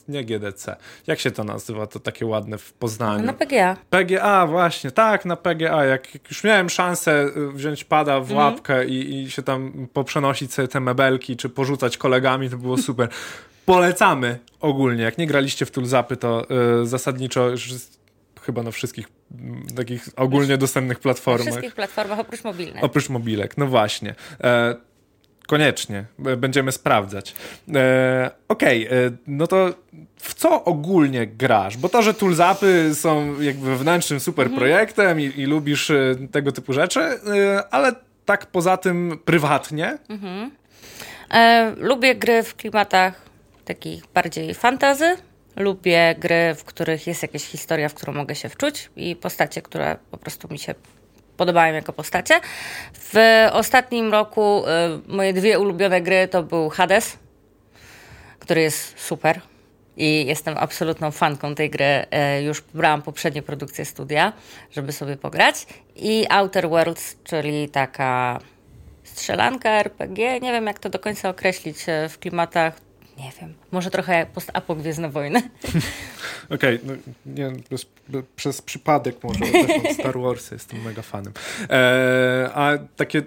[0.08, 0.76] nie GDC.
[1.08, 1.88] Jak się to nazywa?
[1.88, 3.26] To takie ładne w Poznaniu.
[3.26, 3.78] Na PGA.
[3.90, 5.86] PGA, właśnie, tak, na PGA.
[5.86, 8.38] Jak, już miałem szansę y, wziąć pada w mhm.
[8.38, 13.10] łapkę i, i się tam poprzenosić sobie te mebelki, czy porzucać kolegami, to było super.
[13.66, 15.04] Polecamy ogólnie.
[15.04, 16.48] Jak nie graliście w Tulzapy, to
[16.82, 17.70] y, zasadniczo już
[18.42, 21.46] chyba na wszystkich mm, takich ogólnie dostępnych platformach.
[21.46, 22.84] Na wszystkich platformach oprócz mobilnych.
[22.84, 24.16] Oprócz mobilek, no właśnie.
[24.44, 24.76] E,
[25.52, 27.36] koniecznie, będziemy sprawdzać.
[27.76, 29.74] E, Okej, okay, e, no to
[30.16, 31.78] w co ogólnie grasz?
[31.78, 36.74] Bo to, że toolzapy są jakby wewnętrznym super projektem i, i, lubisz e, tego typu
[36.74, 37.20] rzeczy, e,
[37.72, 37.92] ale
[38.26, 39.98] tak poza tym prywatnie?
[40.10, 40.52] Mhm.
[41.32, 43.22] E, lubię gry w klimatach
[43.66, 45.16] takich bardziej fantazy.
[45.56, 49.98] Lubię gry, w których jest jakaś historia, w którą mogę się wczuć i postacie, które
[50.12, 50.76] po prostu mi się
[51.38, 52.40] podobają jako postacie.
[52.94, 54.64] W ostatnim roku
[55.08, 57.18] y, moje dwie ulubione gry to był Hades,
[58.40, 59.42] który jest super.
[59.98, 62.06] I jestem absolutną fanką tej gry.
[62.40, 64.34] Y, już brałam poprzednie produkcje studia,
[64.72, 65.66] żeby sobie pograć.
[65.96, 68.40] I Outer Worlds, czyli taka
[69.04, 70.40] strzelanka RPG.
[70.40, 72.91] Nie wiem, jak to do końca określić y, w klimatach
[73.22, 75.42] nie wiem, może trochę post-apo Gwiezdne Wojny.
[76.50, 76.94] Okej, okay, no,
[77.26, 79.40] nie, bez, bez, przez przypadek może,
[79.94, 81.34] Star Wars jestem mega fanem.
[81.70, 83.22] E, a takie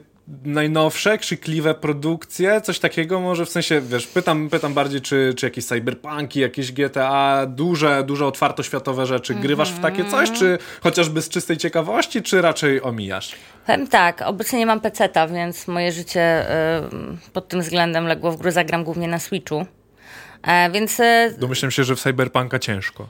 [0.44, 5.64] najnowsze, krzykliwe produkcje, coś takiego może, w sensie, wiesz, pytam, pytam bardziej, czy, czy jakieś
[5.64, 11.56] cyberpunki, jakieś GTA, duże, duże otwartoświatowe rzeczy, grywasz w takie coś, czy chociażby z czystej
[11.56, 13.36] ciekawości, czy raczej omijasz?
[13.66, 16.50] Powiem tak, obecnie nie mam peceta, więc moje życie
[17.24, 19.66] y, pod tym względem legło w górę, zagram głównie na Switchu.
[20.46, 21.00] E, więc...
[21.00, 23.08] E, Domyślam się, że w Cyberpunka ciężko.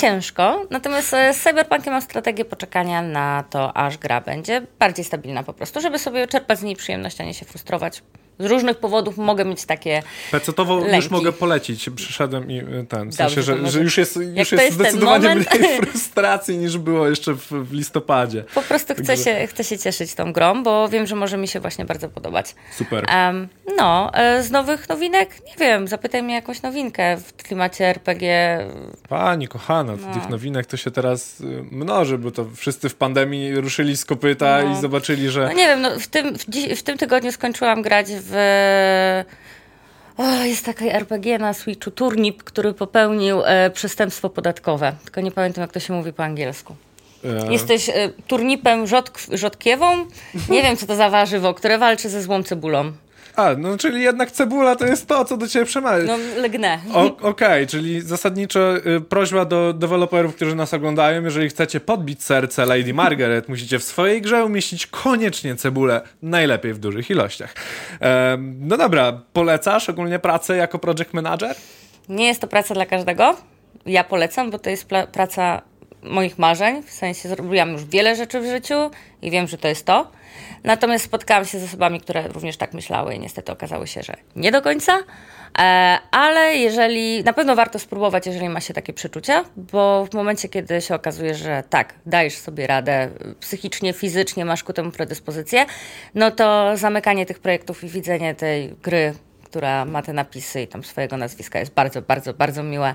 [0.00, 5.42] Ciężko, natomiast e, z Cyberpunkiem mam strategię poczekania na to, aż gra będzie bardziej stabilna
[5.42, 8.02] po prostu, żeby sobie czerpać z niej przyjemność, a nie się frustrować
[8.42, 10.96] z różnych powodów mogę mieć takie Pecetowo lęki.
[10.96, 11.90] już mogę polecić.
[11.96, 15.58] Przyszedłem i y, ten, w sensie, że, że, już jest, już jest, jest zdecydowanie moment...
[15.58, 18.44] mniej frustracji niż było jeszcze w, w listopadzie.
[18.54, 21.60] Po prostu chcę się, chcę się cieszyć tą grą, bo wiem, że może mi się
[21.60, 22.54] właśnie bardzo podobać.
[22.76, 23.06] Super.
[23.14, 28.58] Um, no, e, z nowych nowinek, nie wiem, zapytaj mnie jakąś nowinkę w klimacie RPG.
[29.08, 30.14] Pani kochana, no.
[30.14, 34.62] tych nowinek to się teraz y, mnoży, bo to wszyscy w pandemii ruszyli z kopyta
[34.62, 34.72] no.
[34.72, 35.46] i zobaczyli, że...
[35.46, 36.44] No nie wiem, no, w, tym, w,
[36.76, 38.31] w tym tygodniu skończyłam grać w
[40.16, 44.92] o, jest taka RPG na Switchu, Turnip, który popełnił e, przestępstwo podatkowe.
[45.04, 46.76] Tylko nie pamiętam, jak to się mówi po angielsku.
[47.24, 47.52] E.
[47.52, 47.92] Jesteś e,
[48.26, 50.06] turnipem rzodk rzodkiewą.
[50.48, 52.92] Nie wiem, co to za warzywo, które walczy ze złą cebulą.
[53.36, 56.04] A, no czyli jednak cebula to jest to, co do ciebie przemawia.
[56.04, 56.78] No, legnę.
[56.90, 62.66] Okej, okay, czyli zasadniczo y, prośba do deweloperów, którzy nas oglądają, jeżeli chcecie podbić serce
[62.66, 67.54] Lady Margaret, musicie w swojej grze umieścić koniecznie cebulę, najlepiej w dużych ilościach.
[68.60, 71.56] no dobra, polecasz ogólnie pracę jako project manager?
[72.08, 73.36] Nie jest to praca dla każdego.
[73.86, 75.62] Ja polecam, bo to jest praca
[76.02, 78.90] moich marzeń, w sensie zrobiłam już wiele rzeczy w życiu
[79.22, 80.10] i wiem, że to jest to.
[80.64, 84.52] Natomiast spotkałam się z osobami, które również tak myślały i niestety okazało się, że nie
[84.52, 84.98] do końca.
[85.58, 90.48] E, ale jeżeli, na pewno warto spróbować, jeżeli ma się takie przeczucia, bo w momencie,
[90.48, 93.08] kiedy się okazuje, że tak, dajesz sobie radę
[93.40, 95.66] psychicznie, fizycznie, masz ku temu predyspozycję,
[96.14, 100.84] no to zamykanie tych projektów i widzenie tej gry, która ma te napisy i tam
[100.84, 102.94] swojego nazwiska jest bardzo, bardzo, bardzo miłe.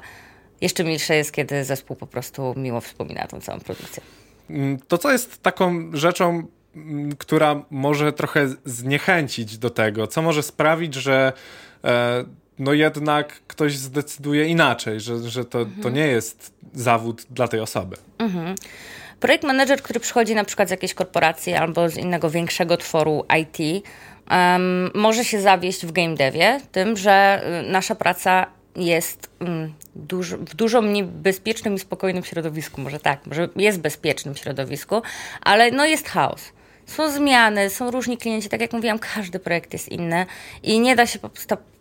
[0.62, 4.04] Jeszcze milsze jest, kiedy zespół po prostu miło wspomina tą całą produkcję.
[4.50, 6.44] Mm, to, co jest taką rzeczą,
[6.76, 11.34] mm, która może trochę zniechęcić do tego, co może sprawić, że
[11.84, 12.26] e,
[12.60, 15.84] no jednak ktoś zdecyduje inaczej, że, że to, mhm.
[15.84, 17.98] to nie jest zawód dla tej osoby.
[18.20, 18.56] Mhm.
[19.20, 23.86] Projekt manager, który przychodzi na przykład z jakiejś korporacji albo z innego większego tworu IT,
[24.32, 29.74] um, może się zawieść w game devie tym, że y, nasza praca jest mm,
[30.40, 32.82] w dużo mniej bezpiecznym i spokojnym środowisku.
[32.82, 35.02] Może tak, może jest bezpiecznym środowisku,
[35.42, 36.42] ale no jest chaos.
[36.88, 40.26] Są zmiany, są różni klienci, tak jak mówiłam, każdy projekt jest inny
[40.64, 41.30] i nie da się po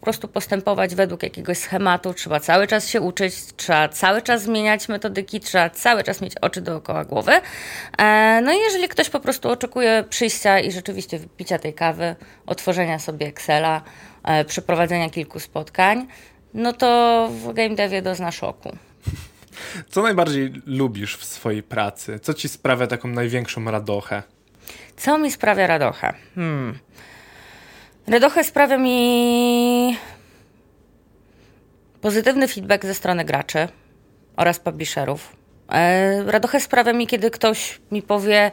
[0.00, 2.14] prostu postępować według jakiegoś schematu.
[2.14, 6.60] Trzeba cały czas się uczyć, trzeba cały czas zmieniać metodyki, trzeba cały czas mieć oczy
[6.60, 7.32] dookoła głowy.
[7.98, 12.16] E, no i jeżeli ktoś po prostu oczekuje przyjścia i rzeczywiście wypicia tej kawy,
[12.46, 13.82] otworzenia sobie Excela,
[14.24, 16.06] e, przeprowadzenia kilku spotkań,
[16.56, 18.76] no to w game devie dozna szoku.
[19.90, 22.18] Co najbardziej lubisz w swojej pracy?
[22.18, 24.22] Co ci sprawia taką największą radochę?
[24.96, 26.14] Co mi sprawia radochę?
[26.34, 26.78] Hmm.
[28.06, 29.96] Radochę sprawia mi
[32.00, 33.68] pozytywny feedback ze strony graczy
[34.36, 35.36] oraz publisherów.
[35.72, 38.50] E, radochę sprawia mi, kiedy ktoś mi powie,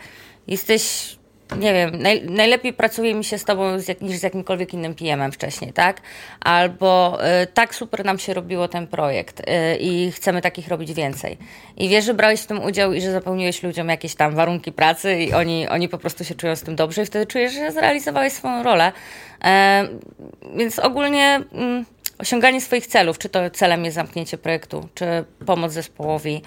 [0.47, 1.15] jesteś
[1.59, 4.95] nie wiem, naj, najlepiej pracuje mi się z tobą z jak, niż z jakimkolwiek innym
[4.95, 6.01] PM-em wcześniej, tak?
[6.39, 9.43] Albo y, tak super nam się robiło ten projekt y,
[9.79, 11.37] i chcemy takich robić więcej.
[11.77, 15.15] I wiesz, że brałeś w tym udział i że zapełniłeś ludziom jakieś tam warunki pracy
[15.15, 18.33] i oni, oni po prostu się czują z tym dobrze i wtedy czujesz, że zrealizowałeś
[18.33, 18.91] swoją rolę.
[18.91, 21.85] Y, więc ogólnie mm,
[22.17, 25.05] osiąganie swoich celów, czy to celem jest zamknięcie projektu, czy
[25.45, 26.41] pomoc zespołowi,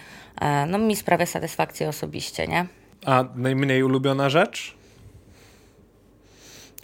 [0.67, 2.67] no mi sprawia satysfakcję osobiście, nie?
[3.07, 4.77] A najmniej ulubiona rzecz?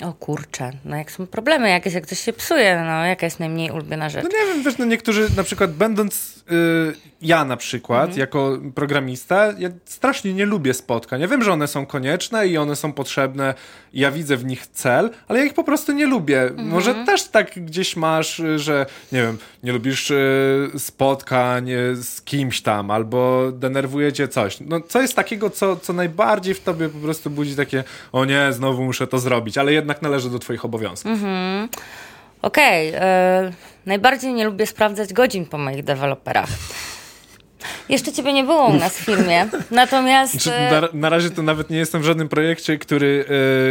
[0.00, 3.70] O kurczę, no jak są problemy jakieś, jak coś się psuje, no jaka jest najmniej
[3.70, 4.24] ulubiona rzecz?
[4.24, 8.20] No nie wiem, wiesz, no niektórzy na przykład będąc, yy, ja na przykład, mhm.
[8.20, 11.20] jako programista, ja strasznie nie lubię spotkań.
[11.20, 13.54] Ja wiem, że one są konieczne i one są potrzebne,
[13.92, 16.42] ja widzę w nich cel, ale ja ich po prostu nie lubię.
[16.42, 16.68] Mhm.
[16.68, 22.90] Może też tak gdzieś masz, że nie wiem, nie lubisz yy, spotkań z kimś tam,
[22.90, 24.60] albo denerwuje cię coś.
[24.60, 28.52] No co jest takiego, co, co najbardziej w tobie po prostu budzi takie, o nie,
[28.52, 31.10] znowu muszę to zrobić, ale jednak jednak należy do Twoich obowiązków.
[31.10, 31.68] Mhm.
[32.42, 32.88] Okej.
[32.88, 33.00] Okay.
[33.00, 33.52] E,
[33.86, 36.50] najbardziej nie lubię sprawdzać godzin po moich deweloperach.
[37.88, 40.32] Jeszcze ciebie nie było u nas w filmie, natomiast...
[40.32, 43.24] Znaczy, e, na, na, razie to nawet nie jestem w żadnym projekcie, który,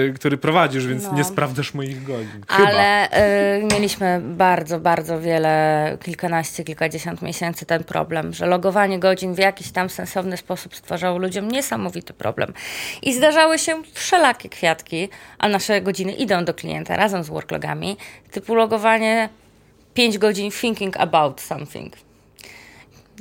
[0.07, 1.13] yy, który prowadzisz, więc no.
[1.13, 2.45] nie sprawdzasz moich godzin.
[2.47, 2.69] Chyba.
[2.69, 3.09] Ale
[3.61, 9.71] yy, mieliśmy bardzo, bardzo wiele, kilkanaście, kilkadziesiąt miesięcy ten problem, że logowanie godzin w jakiś
[9.71, 12.53] tam sensowny sposób stwarzało ludziom niesamowity problem.
[13.01, 17.97] I zdarzały się wszelakie kwiatki, a nasze godziny idą do klienta razem z worklogami,
[18.31, 19.29] typu logowanie
[19.93, 22.10] 5 godzin thinking about something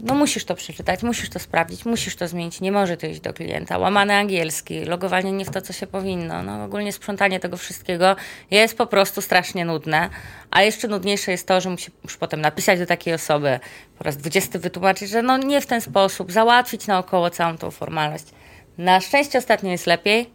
[0.02, 3.32] no musisz to przeczytać, musisz to sprawdzić, musisz to zmienić, nie może to iść do
[3.32, 3.78] klienta.
[3.78, 6.42] Łamany angielski, logowanie nie w to, co się powinno.
[6.42, 8.16] No ogólnie sprzątanie tego wszystkiego
[8.50, 10.10] jest po prostu strasznie nudne,
[10.50, 13.60] a jeszcze nudniejsze jest to, że musisz potem napisać do takiej osoby,
[13.98, 18.24] po raz dwudziesty wytłumaczyć, że no nie w ten sposób, załatwić naokoło całą tą formalność.
[18.78, 20.30] Na szczęście ostatnio jest lepiej,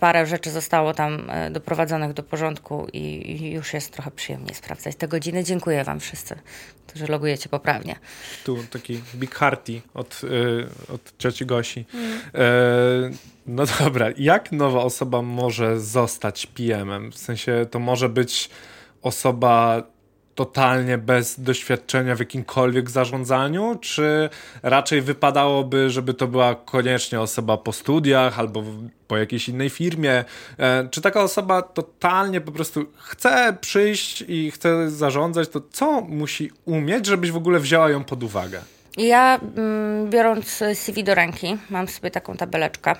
[0.00, 5.08] parę rzeczy zostało tam e, doprowadzonych do porządku i już jest trochę przyjemniej sprawdzać te
[5.08, 5.44] godziny.
[5.44, 6.34] Dziękuję Wam wszyscy,
[6.86, 7.96] którzy logujecie poprawnie.
[8.44, 10.20] Tu taki big hearty od,
[10.90, 11.84] e, od cioci Gosi.
[11.94, 13.18] Mm.
[13.46, 17.12] no dobra, jak nowa osoba może zostać PM-em?
[17.12, 18.50] W sensie to może być
[19.02, 19.82] osoba
[20.34, 24.28] totalnie bez doświadczenia w jakimkolwiek zarządzaniu, czy
[24.62, 28.64] raczej wypadałoby, żeby to była koniecznie osoba po studiach albo
[29.08, 30.24] po jakiejś innej firmie?
[30.58, 36.50] E, czy taka osoba totalnie po prostu chce przyjść i chce zarządzać, to co musi
[36.64, 38.60] umieć, żebyś w ogóle wzięła ją pod uwagę?
[38.96, 42.94] Ja mm, biorąc CV do ręki, mam sobie taką tabeleczkę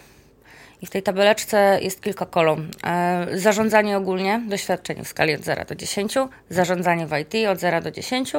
[0.85, 2.70] i w tej tabeleczce jest kilka kolumn.
[2.87, 6.14] E, zarządzanie ogólnie, doświadczenie w skali od 0 do 10,
[6.51, 8.32] zarządzanie w IT od 0 do 10,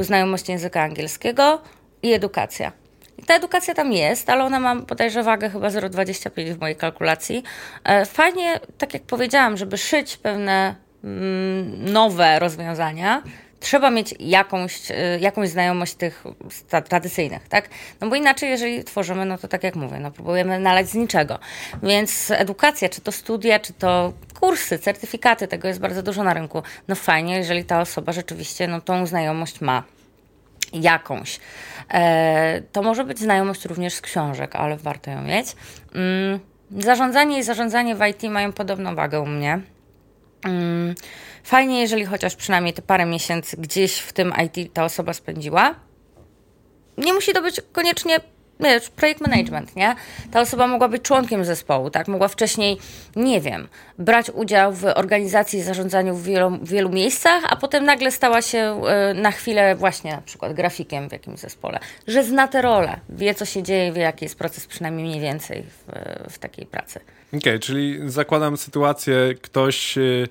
[0.00, 1.62] znajomość języka angielskiego
[2.02, 2.72] i edukacja.
[3.18, 7.42] I ta edukacja tam jest, ale ona ma bodajże wagę chyba 0,25 w mojej kalkulacji.
[7.84, 10.74] E, fajnie, tak jak powiedziałam, żeby szyć pewne
[11.04, 13.22] mm, nowe rozwiązania,
[13.64, 16.24] trzeba mieć jakąś, y, jakąś znajomość tych
[16.88, 17.68] tradycyjnych, tak?
[18.00, 21.38] No bo inaczej, jeżeli tworzymy, no to tak jak mówię, no próbujemy nalać z niczego.
[21.82, 26.62] Więc edukacja, czy to studia, czy to kursy, certyfikaty, tego jest bardzo dużo na rynku.
[26.88, 29.82] No fajnie, jeżeli ta osoba rzeczywiście no, tą znajomość ma
[30.72, 31.40] jakąś.
[31.90, 35.46] E, to może być znajomość również z książek, ale warto ją mieć.
[35.94, 36.40] Mm,
[36.70, 39.73] zarządzanie i zarządzanie w IT mają podobną wagę u mnie.
[40.44, 40.94] Mm,
[41.44, 45.74] Fajnie, jeżeli chociaż przynajmniej te parę miesięcy gdzieś w tym IT ta osoba spędziła.
[46.98, 48.20] Nie musi to być koniecznie
[48.60, 49.94] wiesz, projekt management, nie?
[50.30, 52.08] Ta osoba mogła być członkiem zespołu, tak?
[52.08, 52.78] Mogła wcześniej,
[53.16, 53.68] nie wiem,
[53.98, 58.82] brać udział w organizacji i zarządzaniu w wielu, wielu miejscach, a potem nagle stała się
[59.10, 61.78] y, na chwilę właśnie na przykład grafikiem w jakimś zespole.
[62.06, 65.62] Że zna tę rolę, wie co się dzieje, wie jaki jest proces przynajmniej mniej więcej
[65.62, 65.92] w,
[66.32, 67.00] w takiej pracy.
[67.38, 69.98] Okej, okay, czyli zakładam sytuację, ktoś...
[69.98, 70.28] Y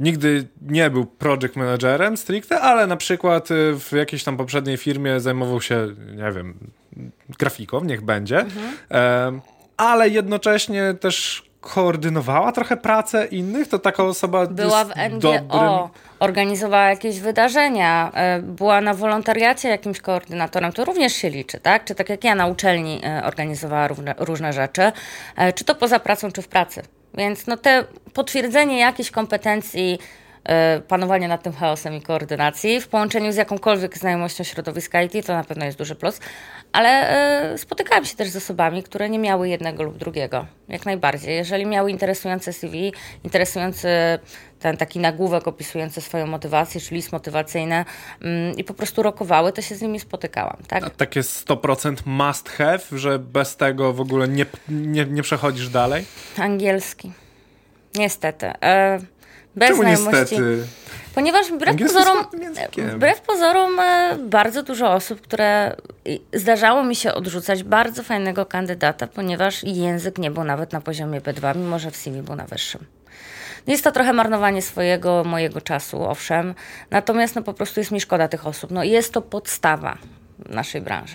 [0.00, 5.20] nigdy nie był project managerem stricte, ale na przykład y, w jakiejś tam poprzedniej firmie
[5.20, 6.58] zajmował się, nie wiem,
[7.38, 9.40] grafiką, niech będzie, mhm.
[9.76, 15.88] ale jednocześnie też koordynowała trochę pracę innych, to taka osoba była w NGO, dobrym...
[16.20, 21.84] organizowała jakieś wydarzenia, e, była na wolontariacie jakimś koordynatorem, to również się liczy, tak?
[21.84, 24.92] Czy tak jak ja na uczelni e, organizowała różne, różne rzeczy,
[25.36, 26.82] e, czy to poza pracą, czy w pracy.
[27.14, 29.98] Więc no te potwierdzenie jakichś kompetencji
[30.88, 35.44] panowania nad tym chaosem i koordynacji w połączeniu z jakąkolwiek znajomością środowiska IT, to na
[35.44, 36.20] pewno jest duży plus.
[36.72, 36.88] Ale
[37.52, 40.46] e, spotykałam się też z osobami, które nie miały jednego lub drugiego.
[40.68, 41.36] Jak najbardziej.
[41.36, 42.92] Jeżeli miały interesujące CV,
[43.24, 43.88] interesujący
[44.60, 47.84] ten taki nagłówek opisujący swoją motywację, czy list motywacyjny
[48.22, 50.56] mm, i po prostu rokowały, to się z nimi spotykałam.
[50.68, 50.84] Tak?
[50.84, 56.04] A takie 100% must have, że bez tego w ogóle nie, nie, nie przechodzisz dalej?
[56.38, 57.12] Angielski.
[57.94, 58.46] Niestety.
[58.46, 58.98] E,
[59.56, 60.18] bez Czemu znajomości.
[60.18, 60.66] niestety?
[61.14, 62.26] Ponieważ wbrew Angielski pozorom,
[62.76, 63.80] wbrew pozorom
[64.18, 65.76] bardzo dużo osób, które
[66.32, 71.56] zdarzało mi się odrzucać bardzo fajnego kandydata, ponieważ język nie był nawet na poziomie B2,
[71.56, 72.86] mimo że w CV był na wyższym.
[73.66, 76.54] Jest to trochę marnowanie swojego, mojego czasu, owszem,
[76.90, 78.70] natomiast no, po prostu jest mi szkoda tych osób.
[78.70, 79.98] No, jest to podstawa
[80.48, 81.14] naszej branży.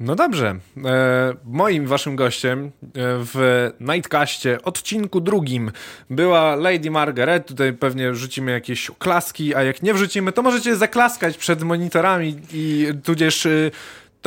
[0.00, 0.56] No dobrze.
[0.84, 2.70] E, moim waszym gościem e,
[3.02, 5.70] w Nightcastie, odcinku drugim,
[6.10, 7.46] była Lady Margaret.
[7.46, 12.88] Tutaj pewnie wrzucimy jakieś oklaski, a jak nie wrzucimy, to możecie zaklaskać przed monitorami i
[13.04, 13.70] tudzież y,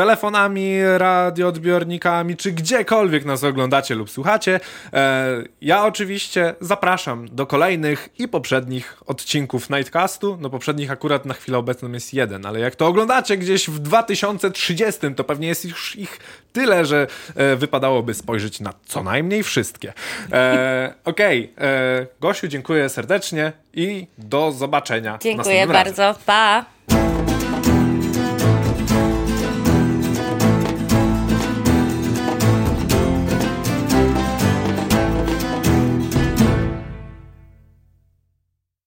[0.01, 4.59] telefonami, radioodbiornikami, czy gdziekolwiek nas oglądacie lub słuchacie.
[4.93, 10.37] E, ja oczywiście zapraszam do kolejnych i poprzednich odcinków Nightcastu.
[10.41, 15.01] No poprzednich akurat na chwilę obecną jest jeden, ale jak to oglądacie gdzieś w 2030,
[15.15, 16.19] to pewnie jest już ich
[16.53, 19.93] tyle, że e, wypadałoby spojrzeć na co najmniej wszystkie.
[20.31, 22.07] E, Okej, okay.
[22.21, 25.17] Gosiu, dziękuję serdecznie i do zobaczenia.
[25.21, 25.95] Dziękuję następnym razem.
[25.95, 26.19] bardzo.
[26.25, 26.65] Pa!